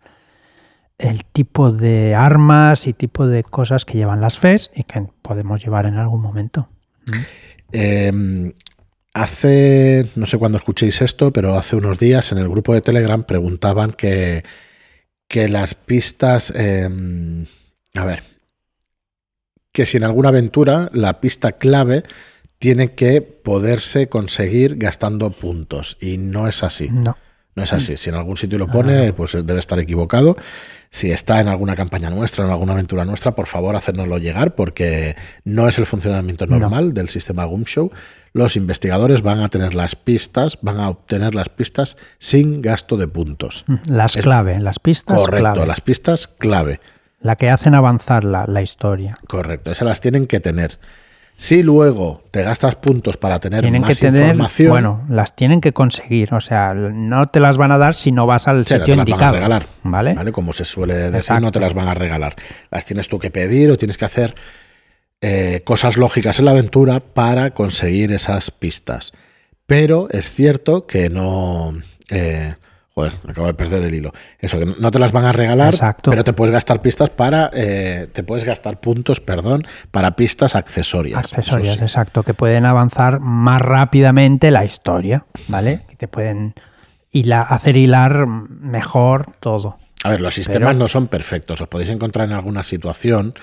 el 1.04 1.26
tipo 1.26 1.72
de 1.72 2.16
armas 2.16 2.88
y 2.88 2.94
tipo 2.94 3.28
de 3.28 3.44
cosas 3.44 3.86
que 3.86 3.98
llevan 3.98 4.22
las 4.22 4.40
FES 4.40 4.72
y 4.74 4.84
que 4.84 5.06
podemos 5.22 5.64
llevar 5.64 5.86
en 5.86 5.98
algún 5.98 6.22
momento. 6.22 6.70
Eh, 7.72 8.54
hace, 9.14 10.08
no 10.16 10.26
sé 10.26 10.38
cuándo 10.38 10.58
escuchéis 10.58 11.02
esto, 11.02 11.32
pero 11.32 11.56
hace 11.56 11.76
unos 11.76 12.00
días 12.00 12.32
en 12.32 12.38
el 12.38 12.50
grupo 12.50 12.74
de 12.74 12.82
Telegram 12.82 13.24
preguntaban 13.24 13.92
que, 13.92 14.44
que 15.28 15.48
las 15.48 15.76
pistas... 15.76 16.52
em, 16.56 17.46
a 17.96 18.06
ver. 18.06 18.24
Que 19.72 19.86
si 19.86 19.98
en 19.98 20.04
alguna 20.04 20.30
aventura 20.30 20.90
la 20.94 21.20
pista 21.20 21.54
clave 21.54 22.04
tiene 22.60 22.94
que 22.94 23.22
poderse 23.22 24.08
conseguir 24.08 24.78
gastando 24.78 25.32
puntos. 25.32 25.98
Y 26.00 26.18
no 26.18 26.48
es 26.48 26.64
así. 26.64 26.90
No. 26.90 27.18
No 27.56 27.64
es 27.64 27.74
así. 27.74 27.98
Si 27.98 28.10
en 28.10 28.16
algún 28.16 28.38
sitio 28.38 28.58
lo 28.58 28.68
pone, 28.68 29.14
pues 29.14 29.34
debe 29.34 29.60
estar 29.60 29.80
equivocado. 29.80 30.36
Si 30.94 31.10
está 31.10 31.42
en 31.42 31.48
alguna 31.48 31.76
campaña 31.76 32.12
nuestra, 32.12 32.46
en 32.46 32.52
alguna 32.52 32.74
aventura 32.74 33.04
nuestra, 33.04 33.32
por 33.32 33.48
favor, 33.48 33.76
hacérnoslo 33.76 34.20
llegar, 34.20 34.54
porque 34.54 35.16
no 35.44 35.68
es 35.68 35.80
el 35.80 35.88
funcionamiento 35.88 36.46
No. 36.46 36.60
normal 36.60 36.94
del 36.94 37.10
sistema 37.10 37.46
Gumshow. 37.46 37.90
Los 38.32 38.56
investigadores 38.56 39.24
van 39.24 39.40
a 39.40 39.48
tener 39.48 39.74
las 39.74 39.96
pistas, 39.96 40.60
van 40.62 40.80
a 40.80 40.90
obtener 40.90 41.34
las 41.34 41.50
pistas 41.50 41.98
sin 42.20 42.62
gasto 42.62 42.96
de 42.96 43.08
puntos. 43.08 43.66
Las 43.88 44.16
Es- 44.16 44.22
clave, 44.24 44.60
las 44.62 44.78
pistas 44.78 45.18
Correcto, 45.18 45.54
clave. 45.54 45.66
las 45.66 45.82
pistas 45.82 46.28
clave. 46.28 46.80
La 47.22 47.38
que 47.38 47.50
hacen 47.50 47.74
avanzar 47.74 48.24
la, 48.24 48.46
la 48.46 48.62
historia. 48.62 49.18
Correcto, 49.28 49.72
esas 49.72 49.88
las 49.88 50.00
tienen 50.00 50.28
que 50.28 50.40
tener. 50.40 50.78
Si 51.44 51.62
luego 51.62 52.24
te 52.32 52.42
gastas 52.42 52.76
puntos 52.78 53.18
para 53.18 53.38
tener 53.38 53.60
Tienen 53.60 53.82
más 53.82 53.90
que 53.90 53.96
tener, 54.06 54.28
información, 54.28 54.70
bueno, 54.70 55.06
las 55.10 55.36
tienen 55.36 55.60
que 55.60 55.74
conseguir. 55.74 56.34
O 56.34 56.40
sea, 56.40 56.74
no 56.74 57.28
te 57.28 57.42
las 57.42 57.58
van 57.58 57.74
a 57.74 57.78
dar 57.78 57.96
si 57.96 58.14
no 58.14 58.26
vas 58.26 58.48
al 58.48 58.66
Sí, 58.66 58.76
no 58.76 58.80
sitio 58.80 58.86
te 58.86 58.96
las 58.96 58.98
van 58.98 59.00
a 59.00 59.10
indicado. 59.12 59.34
regalar, 59.34 59.68
¿Vale? 59.84 60.14
¿vale? 60.14 60.32
Como 60.32 60.54
se 60.54 60.64
suele 60.64 60.94
decir, 60.94 61.16
Exacto. 61.18 61.42
no 61.42 61.52
te 61.52 61.60
las 61.60 61.74
van 61.74 61.90
a 61.90 61.96
regalar. 61.96 62.38
Las 62.72 62.86
tienes 62.86 63.10
tú 63.10 63.20
que 63.20 63.30
pedir 63.30 63.70
o 63.72 63.78
tienes 63.78 63.98
que 63.98 64.06
hacer 64.06 64.36
eh, 65.20 65.64
cosas 65.66 65.98
lógicas 65.98 66.40
en 66.40 66.46
la 66.46 66.52
aventura 66.52 67.02
para 67.02 67.52
conseguir 67.52 68.14
esas 68.14 68.50
pistas. 68.50 69.12
Pero 69.66 70.08
es 70.12 70.32
cierto 70.32 70.88
que 70.88 71.10
no... 71.10 71.74
eh, 72.10 72.56
joder, 72.96 73.14
acabo 73.28 73.48
de 73.48 73.54
perder 73.54 73.84
el 73.84 73.94
hilo. 73.94 74.14
Eso, 74.40 74.60
que 74.60 74.66
no 74.66 74.92
te 74.92 75.00
las 75.00 75.12
van 75.12 75.26
a 75.26 75.32
regalar, 75.32 75.74
Exacto. 75.74 76.12
pero 76.12 76.24
te 76.24 76.34
puedes 76.34 76.52
gastar 76.52 76.82
pistas 76.82 77.10
para... 77.10 77.50
eh, 77.54 78.08
te 78.14 78.24
puedes 78.24 78.44
gastar 78.44 78.80
puntos, 78.80 79.20
perdón, 79.20 79.66
para 79.92 80.16
pistas 80.16 80.56
accesorias. 80.56 81.26
Eso 81.26 81.36
Accesorias, 81.38 81.78
sí. 81.78 81.82
exacto, 81.84 82.24
que 82.24 82.34
pueden 82.34 82.66
avanzar 82.66 83.20
más 83.20 83.62
rápidamente 83.62 84.52
la 84.52 84.64
historia, 84.66 85.26
¿vale? 85.48 85.86
Que 85.90 85.96
te 85.96 86.08
pueden 86.08 86.54
hila- 87.12 87.46
hacer 87.48 87.78
hilar 87.78 88.28
mejor 88.28 89.34
todo. 89.40 89.78
A 90.04 90.10
ver, 90.10 90.22
los 90.22 90.34
sistemas 90.34 90.70
Pero- 90.70 90.80
no 90.80 90.88
son 90.88 91.08
perfectos. 91.08 91.62
Os 91.62 91.68
podéis 91.68 91.90
encontrar 91.90 92.28
en 92.28 92.34
alguna 92.34 92.62
situación. 92.64 93.34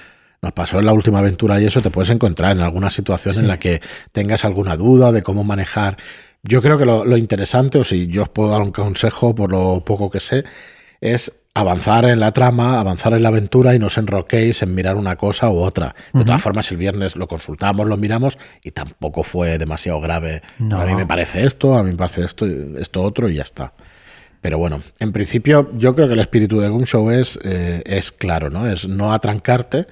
Nos 0.42 0.52
pasó 0.52 0.78
en 0.78 0.86
la 0.86 0.92
última 0.92 1.18
aventura 1.18 1.60
y 1.60 1.66
eso 1.66 1.82
te 1.82 1.90
puedes 1.90 2.10
encontrar 2.10 2.52
en 2.52 2.60
alguna 2.62 2.90
situación 2.90 3.36
en 3.38 3.48
la 3.48 3.58
que 3.58 3.80
tengas 4.12 4.44
alguna 4.44 4.76
duda 4.76 5.10
de 5.12 5.22
cómo 5.22 5.42
manejar. 5.44 5.96
Yo 6.42 6.62
creo 6.62 6.78
que 6.78 6.84
lo, 6.84 7.04
lo 7.04 7.16
interesante, 7.16 7.78
o 7.78 7.84
si 7.84 8.06
yo 8.06 8.22
os 8.22 8.28
puedo 8.28 8.50
dar 8.50 8.62
un 8.62 8.72
consejo 8.72 9.34
por 9.34 9.50
lo 9.50 9.84
poco 9.84 10.10
que 10.10 10.20
sé, 10.20 10.44
es 11.00 11.32
avanzar 11.54 12.04
en 12.04 12.20
la 12.20 12.32
trama, 12.32 12.78
avanzar 12.78 13.12
en 13.12 13.22
la 13.22 13.28
aventura 13.28 13.74
y 13.74 13.78
no 13.78 13.86
os 13.86 13.98
enroquéis 13.98 14.62
en 14.62 14.74
mirar 14.74 14.96
una 14.96 15.16
cosa 15.16 15.50
u 15.50 15.58
otra. 15.58 15.94
De 16.12 16.24
todas 16.24 16.40
formas, 16.40 16.70
el 16.70 16.76
viernes 16.76 17.16
lo 17.16 17.26
consultamos, 17.26 17.86
lo 17.86 17.96
miramos 17.96 18.38
y 18.62 18.70
tampoco 18.70 19.22
fue 19.22 19.58
demasiado 19.58 20.00
grave. 20.00 20.42
No. 20.58 20.80
A 20.80 20.86
mí 20.86 20.94
me 20.94 21.06
parece 21.06 21.44
esto, 21.44 21.76
a 21.76 21.82
mí 21.82 21.90
me 21.90 21.96
parece 21.96 22.24
esto, 22.24 22.46
esto 22.46 23.02
otro 23.02 23.28
y 23.28 23.34
ya 23.34 23.42
está. 23.42 23.72
Pero 24.40 24.56
bueno, 24.56 24.80
en 24.98 25.12
principio 25.12 25.70
yo 25.76 25.94
creo 25.94 26.06
que 26.06 26.14
el 26.14 26.20
espíritu 26.20 26.60
de 26.60 26.68
Gumshow 26.68 27.10
es, 27.10 27.38
eh, 27.44 27.82
es 27.84 28.10
claro, 28.10 28.48
¿no? 28.48 28.66
Es 28.66 28.88
no 28.88 29.12
atrancarte 29.12 29.86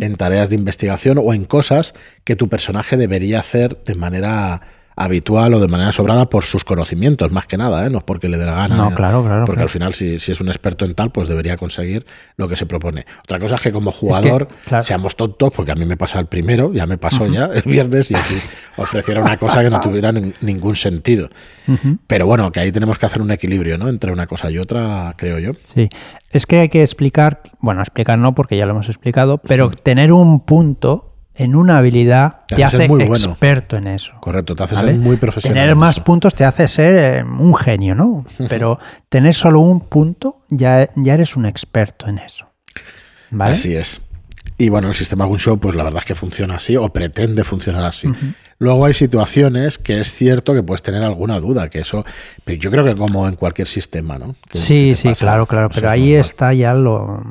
en 0.00 0.16
tareas 0.16 0.48
de 0.48 0.56
investigación 0.56 1.18
o 1.18 1.32
en 1.32 1.44
cosas 1.44 1.94
que 2.24 2.34
tu 2.34 2.48
personaje 2.48 2.96
debería 2.96 3.38
hacer 3.38 3.84
de 3.84 3.94
manera 3.94 4.62
habitual 4.96 5.54
o 5.54 5.60
de 5.60 5.68
manera 5.68 5.92
sobrada 5.92 6.28
por 6.28 6.44
sus 6.44 6.64
conocimientos, 6.64 7.32
más 7.32 7.46
que 7.46 7.56
nada, 7.56 7.86
¿eh? 7.86 7.90
No 7.90 7.98
es 7.98 8.04
porque 8.04 8.28
le 8.28 8.36
dé 8.36 8.44
la 8.46 8.52
gana. 8.54 8.76
No, 8.76 8.90
ni- 8.90 8.96
claro, 8.96 9.22
claro, 9.24 9.40
Porque 9.46 9.56
claro. 9.58 9.62
al 9.64 9.68
final, 9.70 9.94
si, 9.94 10.18
si 10.18 10.32
es 10.32 10.40
un 10.40 10.48
experto 10.48 10.84
en 10.84 10.94
tal, 10.94 11.10
pues 11.12 11.28
debería 11.28 11.56
conseguir 11.56 12.04
lo 12.36 12.48
que 12.48 12.56
se 12.56 12.66
propone. 12.66 13.06
Otra 13.24 13.38
cosa 13.38 13.54
es 13.56 13.60
que 13.60 13.72
como 13.72 13.90
jugador 13.90 14.48
claro. 14.66 14.84
seamos 14.84 15.16
tontos, 15.16 15.50
porque 15.54 15.72
a 15.72 15.74
mí 15.74 15.84
me 15.84 15.96
pasa 15.96 16.18
el 16.20 16.26
primero, 16.26 16.72
ya 16.72 16.86
me 16.86 16.98
pasó 16.98 17.26
ya 17.26 17.46
el 17.46 17.62
viernes 17.62 18.10
y 18.10 18.14
aquí 18.14 18.34
ofreciera 18.76 19.20
una 19.22 19.36
cosa 19.38 19.62
que 19.62 19.70
no 19.70 19.80
tuviera 19.80 20.12
nin- 20.12 20.34
ningún 20.40 20.76
sentido. 20.76 21.28
Pero 22.06 22.26
bueno, 22.26 22.50
que 22.52 22.60
ahí 22.60 22.72
tenemos 22.72 22.98
que 22.98 23.06
hacer 23.06 23.22
un 23.22 23.30
equilibrio, 23.30 23.78
¿no? 23.78 23.88
Entre 23.88 24.12
una 24.12 24.26
cosa 24.26 24.50
y 24.50 24.58
otra, 24.58 25.14
creo 25.16 25.38
yo. 25.38 25.52
Sí, 25.66 25.88
es 26.30 26.46
que 26.46 26.60
hay 26.60 26.68
que 26.68 26.82
explicar, 26.82 27.40
bueno, 27.60 27.80
explicar 27.80 28.18
no 28.18 28.34
porque 28.34 28.56
ya 28.56 28.66
lo 28.66 28.72
hemos 28.72 28.88
explicado, 28.88 29.38
pero 29.38 29.70
tener 29.70 30.12
un 30.12 30.40
punto 30.44 31.11
en 31.34 31.56
una 31.56 31.78
habilidad 31.78 32.40
Te 32.46 32.56
te 32.56 32.64
hace 32.64 32.88
muy 32.88 33.04
bueno. 33.06 33.14
experto 33.30 33.76
en 33.76 33.86
eso. 33.86 34.12
Correcto, 34.20 34.54
te 34.54 34.64
hace 34.64 34.74
¿vale? 34.74 34.92
ser 34.92 35.00
muy 35.00 35.16
profesional. 35.16 35.54
Tener 35.56 35.70
en 35.70 35.78
más 35.78 35.96
eso. 35.96 36.04
puntos 36.04 36.34
te 36.34 36.44
hace 36.44 36.68
ser 36.68 37.20
eh, 37.20 37.24
un 37.24 37.54
genio, 37.54 37.94
¿no? 37.94 38.24
Pero 38.48 38.78
tener 39.08 39.34
solo 39.34 39.60
un 39.60 39.80
punto 39.80 40.42
ya, 40.50 40.88
ya 40.96 41.14
eres 41.14 41.34
un 41.36 41.46
experto 41.46 42.06
en 42.08 42.18
eso. 42.18 42.46
¿Vale? 43.30 43.52
Así 43.52 43.74
es. 43.74 44.00
Y 44.58 44.68
bueno, 44.68 44.88
el 44.88 44.94
sistema 44.94 45.24
Gunshow, 45.24 45.58
pues 45.58 45.74
la 45.74 45.82
verdad 45.82 46.00
es 46.00 46.04
que 46.04 46.14
funciona 46.14 46.56
así 46.56 46.76
o 46.76 46.88
pretende 46.90 47.42
funcionar 47.42 47.82
así. 47.84 48.08
Luego 48.58 48.84
hay 48.84 48.94
situaciones 48.94 49.78
que 49.78 49.98
es 50.00 50.12
cierto 50.12 50.54
que 50.54 50.62
puedes 50.62 50.82
tener 50.82 51.02
alguna 51.02 51.40
duda, 51.40 51.68
que 51.68 51.80
eso, 51.80 52.04
pero 52.44 52.60
yo 52.60 52.70
creo 52.70 52.84
que 52.84 52.94
como 52.94 53.26
en 53.26 53.34
cualquier 53.36 53.66
sistema, 53.66 54.18
¿no? 54.18 54.36
Que- 54.50 54.58
Sí, 54.58 54.90
que 54.90 54.94
sí, 54.96 55.08
pasa, 55.08 55.24
claro, 55.24 55.46
claro. 55.46 55.68
Pero 55.74 55.90
ahí 55.90 56.10
normal. 56.10 56.20
está 56.20 56.52
ya 56.52 56.74
lo, 56.74 57.22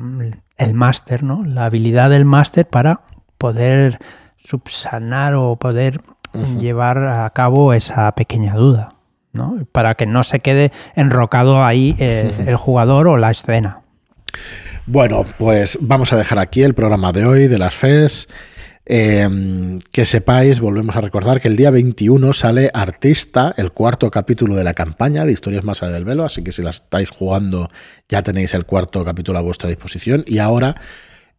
el 0.58 0.74
máster, 0.74 1.22
¿no? 1.22 1.42
La 1.44 1.66
habilidad 1.66 2.10
del 2.10 2.24
máster 2.26 2.66
para 2.68 3.02
poder 3.42 3.98
subsanar 4.38 5.34
o 5.34 5.56
poder 5.56 6.00
llevar 6.60 6.98
a 6.98 7.28
cabo 7.30 7.72
esa 7.72 8.14
pequeña 8.14 8.54
duda, 8.54 8.94
¿no? 9.32 9.66
Para 9.72 9.96
que 9.96 10.06
no 10.06 10.22
se 10.22 10.38
quede 10.38 10.70
enrocado 10.94 11.64
ahí 11.64 11.96
el 11.98 12.54
jugador 12.54 13.08
o 13.08 13.16
la 13.16 13.32
escena. 13.32 13.80
Bueno, 14.86 15.24
pues 15.38 15.76
vamos 15.80 16.12
a 16.12 16.16
dejar 16.16 16.38
aquí 16.38 16.62
el 16.62 16.74
programa 16.74 17.10
de 17.10 17.24
hoy 17.24 17.48
de 17.48 17.58
las 17.58 17.74
FES. 17.74 18.28
Eh, 18.86 19.28
que 19.92 20.06
sepáis, 20.06 20.60
volvemos 20.60 20.94
a 20.94 21.00
recordar 21.00 21.40
que 21.40 21.48
el 21.48 21.56
día 21.56 21.70
21 21.70 22.32
sale 22.32 22.70
Artista, 22.72 23.54
el 23.56 23.72
cuarto 23.72 24.08
capítulo 24.10 24.54
de 24.54 24.64
la 24.64 24.74
campaña 24.74 25.24
de 25.24 25.32
Historias 25.32 25.64
Más 25.64 25.82
allá 25.82 25.92
del 25.92 26.04
velo, 26.04 26.24
así 26.24 26.42
que 26.42 26.50
si 26.50 26.62
la 26.62 26.70
estáis 26.70 27.08
jugando 27.08 27.70
ya 28.08 28.22
tenéis 28.22 28.54
el 28.54 28.66
cuarto 28.66 29.04
capítulo 29.04 29.38
a 29.38 29.42
vuestra 29.42 29.68
disposición 29.68 30.24
y 30.26 30.38
ahora 30.38 30.74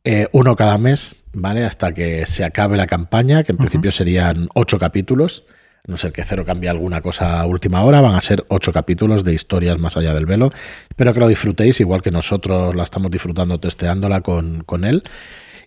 eh, 0.04 0.28
uno 0.32 0.56
cada 0.56 0.78
mes, 0.78 1.16
¿vale? 1.34 1.63
Hasta 1.63 1.94
que 1.94 2.26
se 2.26 2.44
acabe 2.44 2.78
la 2.78 2.88
campaña, 2.88 3.44
que 3.44 3.54
en 3.54 3.58
principio 3.58 3.92
serían 3.92 4.50
ocho 4.54 4.78
capítulos, 4.80 5.44
a 5.88 5.92
no 5.92 5.98
ser 5.98 6.12
que 6.12 6.24
Cero 6.24 6.46
cambie 6.46 6.70
alguna 6.70 7.02
cosa 7.02 7.42
a 7.42 7.46
última 7.46 7.84
hora, 7.84 8.00
van 8.02 8.16
a 8.16 8.22
ser 8.22 8.46
ocho 8.48 8.72
capítulos 8.72 9.24
de 9.24 9.34
historias 9.34 9.80
más 9.80 9.98
allá 9.98 10.13
del 10.13 10.26
velo. 10.26 10.52
Espero 10.89 11.13
que 11.13 11.20
lo 11.20 11.28
disfrutéis, 11.28 11.80
igual 11.80 12.02
que 12.02 12.12
nosotros 12.12 12.74
la 12.76 12.84
estamos 12.84 13.12
disfrutando 13.12 13.60
testeándola 13.60 14.22
con, 14.22 14.63
con 14.63 14.86
él. 14.86 15.04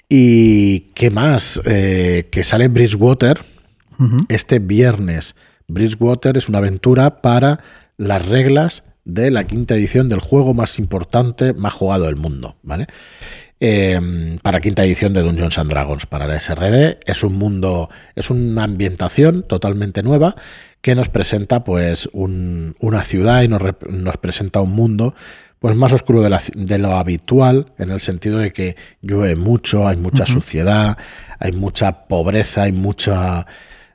Y 0.08 0.92
qué 0.94 1.10
más, 1.10 1.60
Eh, 1.64 2.28
que 2.30 2.44
sale 2.44 2.68
Bridgewater 2.68 3.40
este 4.28 4.58
viernes. 4.58 5.34
Bridgewater 5.68 6.36
es 6.36 6.48
una 6.48 6.58
aventura 6.58 7.20
para 7.22 7.60
las 7.96 8.24
reglas 8.24 8.84
de 9.04 9.30
la 9.30 9.46
quinta 9.46 9.74
edición 9.74 10.08
del 10.08 10.20
juego 10.20 10.54
más 10.54 10.78
importante, 10.78 11.54
más 11.54 11.72
jugado 11.72 12.04
del 12.04 12.16
mundo, 12.16 12.56
¿vale? 12.62 12.86
Eh, 13.58 14.38
para 14.42 14.60
quinta 14.60 14.84
edición 14.84 15.14
de 15.14 15.22
Dungeons 15.22 15.56
and 15.58 15.70
Dragons, 15.70 16.06
para 16.06 16.26
la 16.26 16.38
SRD. 16.38 16.98
Es 17.06 17.22
un 17.22 17.36
mundo, 17.36 17.88
es 18.14 18.28
una 18.30 18.64
ambientación 18.64 19.44
totalmente 19.44 20.02
nueva 20.02 20.36
que 20.82 20.94
nos 20.94 21.08
presenta 21.08 21.64
pues 21.64 22.08
un- 22.12 22.76
una 22.80 23.02
ciudad 23.02 23.42
y 23.42 23.48
nos, 23.48 23.62
nos 23.88 24.16
presenta 24.18 24.60
un 24.60 24.72
mundo 24.72 25.14
pues 25.58 25.74
más 25.74 25.90
oscuro 25.94 26.20
de, 26.20 26.28
la 26.28 26.38
ci- 26.38 26.52
de 26.54 26.78
lo 26.78 26.92
habitual, 26.96 27.72
en 27.78 27.90
el 27.90 28.00
sentido 28.02 28.38
de 28.38 28.52
que 28.52 28.76
llueve 29.00 29.36
mucho, 29.36 29.88
hay 29.88 29.96
mucha 29.96 30.24
suciedad, 30.26 30.98
hay 31.38 31.52
mucha 31.52 32.06
pobreza, 32.06 32.64
hay 32.64 32.72
mucha, 32.72 33.46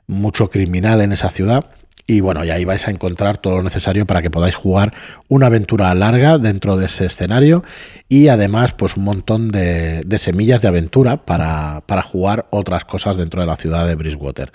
mucho 0.08 0.50
criminal 0.50 1.00
en 1.02 1.12
esa 1.12 1.30
ciudad. 1.30 1.66
Y 2.12 2.20
bueno, 2.20 2.44
y 2.44 2.50
ahí 2.50 2.66
vais 2.66 2.86
a 2.86 2.90
encontrar 2.90 3.38
todo 3.38 3.56
lo 3.56 3.62
necesario 3.62 4.04
para 4.04 4.20
que 4.20 4.28
podáis 4.30 4.54
jugar 4.54 4.92
una 5.28 5.46
aventura 5.46 5.94
larga 5.94 6.36
dentro 6.36 6.76
de 6.76 6.84
ese 6.84 7.06
escenario 7.06 7.64
y 8.06 8.28
además 8.28 8.74
pues 8.74 8.98
un 8.98 9.04
montón 9.04 9.48
de, 9.48 10.04
semillas 10.18 10.60
de 10.60 10.68
aventura 10.68 11.24
para, 11.24 11.82
para 11.86 12.02
jugar 12.02 12.48
otras 12.50 12.84
cosas 12.84 13.16
dentro 13.16 13.40
de 13.40 13.46
la 13.46 13.56
ciudad 13.56 13.86
de 13.86 13.94
Bridgewater. 13.94 14.52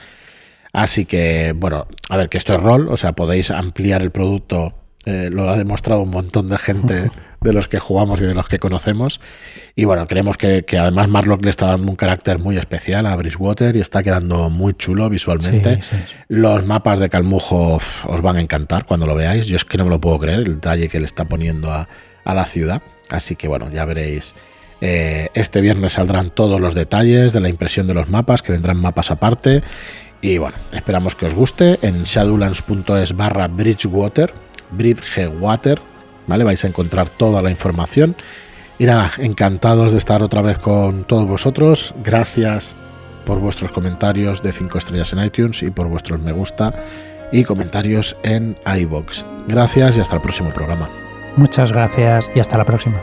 Así 0.71 1.05
que, 1.05 1.55
bueno, 1.57 1.87
a 2.09 2.17
ver, 2.17 2.29
que 2.29 2.37
esto 2.37 2.53
es 2.53 2.61
rol, 2.61 2.89
o 2.89 2.97
sea, 2.97 3.13
podéis 3.13 3.49
ampliar 3.49 4.03
el 4.03 4.11
producto, 4.11 4.75
eh, 5.07 5.29
lo 5.31 5.49
ha 5.49 5.57
demostrado 5.57 6.01
un 6.01 6.09
montón 6.09 6.47
de 6.47 6.57
gente 6.57 7.09
de 7.41 7.53
los 7.53 7.69
que 7.69 7.79
jugamos 7.79 8.19
y 8.19 8.25
de 8.25 8.33
los 8.33 8.49
que 8.49 8.59
conocemos. 8.59 9.21
Y 9.73 9.85
bueno, 9.85 10.05
creemos 10.05 10.35
que, 10.35 10.65
que 10.65 10.77
además 10.77 11.07
Marlock 11.07 11.45
le 11.45 11.49
está 11.49 11.67
dando 11.67 11.89
un 11.89 11.95
carácter 11.95 12.39
muy 12.39 12.57
especial 12.57 13.05
a 13.05 13.15
Bridgewater 13.15 13.75
y 13.77 13.79
está 13.79 14.03
quedando 14.03 14.49
muy 14.49 14.73
chulo 14.73 15.09
visualmente. 15.09 15.75
Sí, 15.75 15.81
sí, 15.89 16.03
sí. 16.07 16.15
Los 16.27 16.65
mapas 16.65 16.99
de 16.99 17.09
Calmujo 17.09 17.79
os 18.05 18.21
van 18.21 18.35
a 18.35 18.41
encantar 18.41 18.85
cuando 18.85 19.07
lo 19.07 19.15
veáis. 19.15 19.47
Yo 19.47 19.55
es 19.55 19.63
que 19.63 19.77
no 19.77 19.85
me 19.85 19.91
lo 19.91 20.01
puedo 20.01 20.19
creer, 20.19 20.39
el 20.39 20.55
detalle 20.55 20.89
que 20.89 20.99
le 20.99 21.05
está 21.05 21.23
poniendo 21.23 21.71
a, 21.71 21.87
a 22.25 22.33
la 22.33 22.45
ciudad. 22.45 22.81
Así 23.09 23.37
que 23.37 23.47
bueno, 23.47 23.71
ya 23.71 23.85
veréis. 23.85 24.35
Eh, 24.81 25.29
este 25.33 25.61
viernes 25.61 25.93
saldrán 25.93 26.29
todos 26.29 26.59
los 26.59 26.75
detalles 26.75 27.33
de 27.33 27.39
la 27.39 27.49
impresión 27.49 27.87
de 27.87 27.93
los 27.93 28.09
mapas, 28.09 28.41
que 28.41 28.51
vendrán 28.51 28.77
mapas 28.77 29.09
aparte. 29.09 29.63
Y 30.21 30.37
bueno, 30.37 30.57
esperamos 30.73 31.15
que 31.15 31.27
os 31.27 31.33
guste. 31.33 31.79
En 31.81 32.03
shadowlands.es 32.03 33.15
barra 33.15 33.47
Bridgewater, 33.47 34.33
Bridgewater, 34.71 35.81
¿vale? 36.27 36.43
Vais 36.43 36.63
a 36.63 36.67
encontrar 36.67 37.09
toda 37.09 37.41
la 37.41 37.49
información. 37.49 38.15
Y 38.79 38.85
nada, 38.85 39.11
encantados 39.17 39.91
de 39.91 39.97
estar 39.97 40.21
otra 40.21 40.41
vez 40.41 40.59
con 40.59 41.03
todos 41.03 41.27
vosotros. 41.27 41.93
Gracias 42.03 42.75
por 43.25 43.39
vuestros 43.39 43.71
comentarios 43.71 44.41
de 44.41 44.53
5 44.53 44.77
estrellas 44.77 45.13
en 45.13 45.23
iTunes 45.23 45.63
y 45.63 45.69
por 45.71 45.87
vuestros 45.87 46.21
me 46.21 46.31
gusta 46.31 46.73
y 47.31 47.43
comentarios 47.43 48.15
en 48.23 48.55
iBox. 48.65 49.25
Gracias 49.47 49.97
y 49.97 49.99
hasta 49.99 50.15
el 50.15 50.21
próximo 50.21 50.51
programa. 50.51 50.87
Muchas 51.35 51.71
gracias 51.71 52.29
y 52.35 52.39
hasta 52.39 52.57
la 52.57 52.65
próxima. 52.65 52.97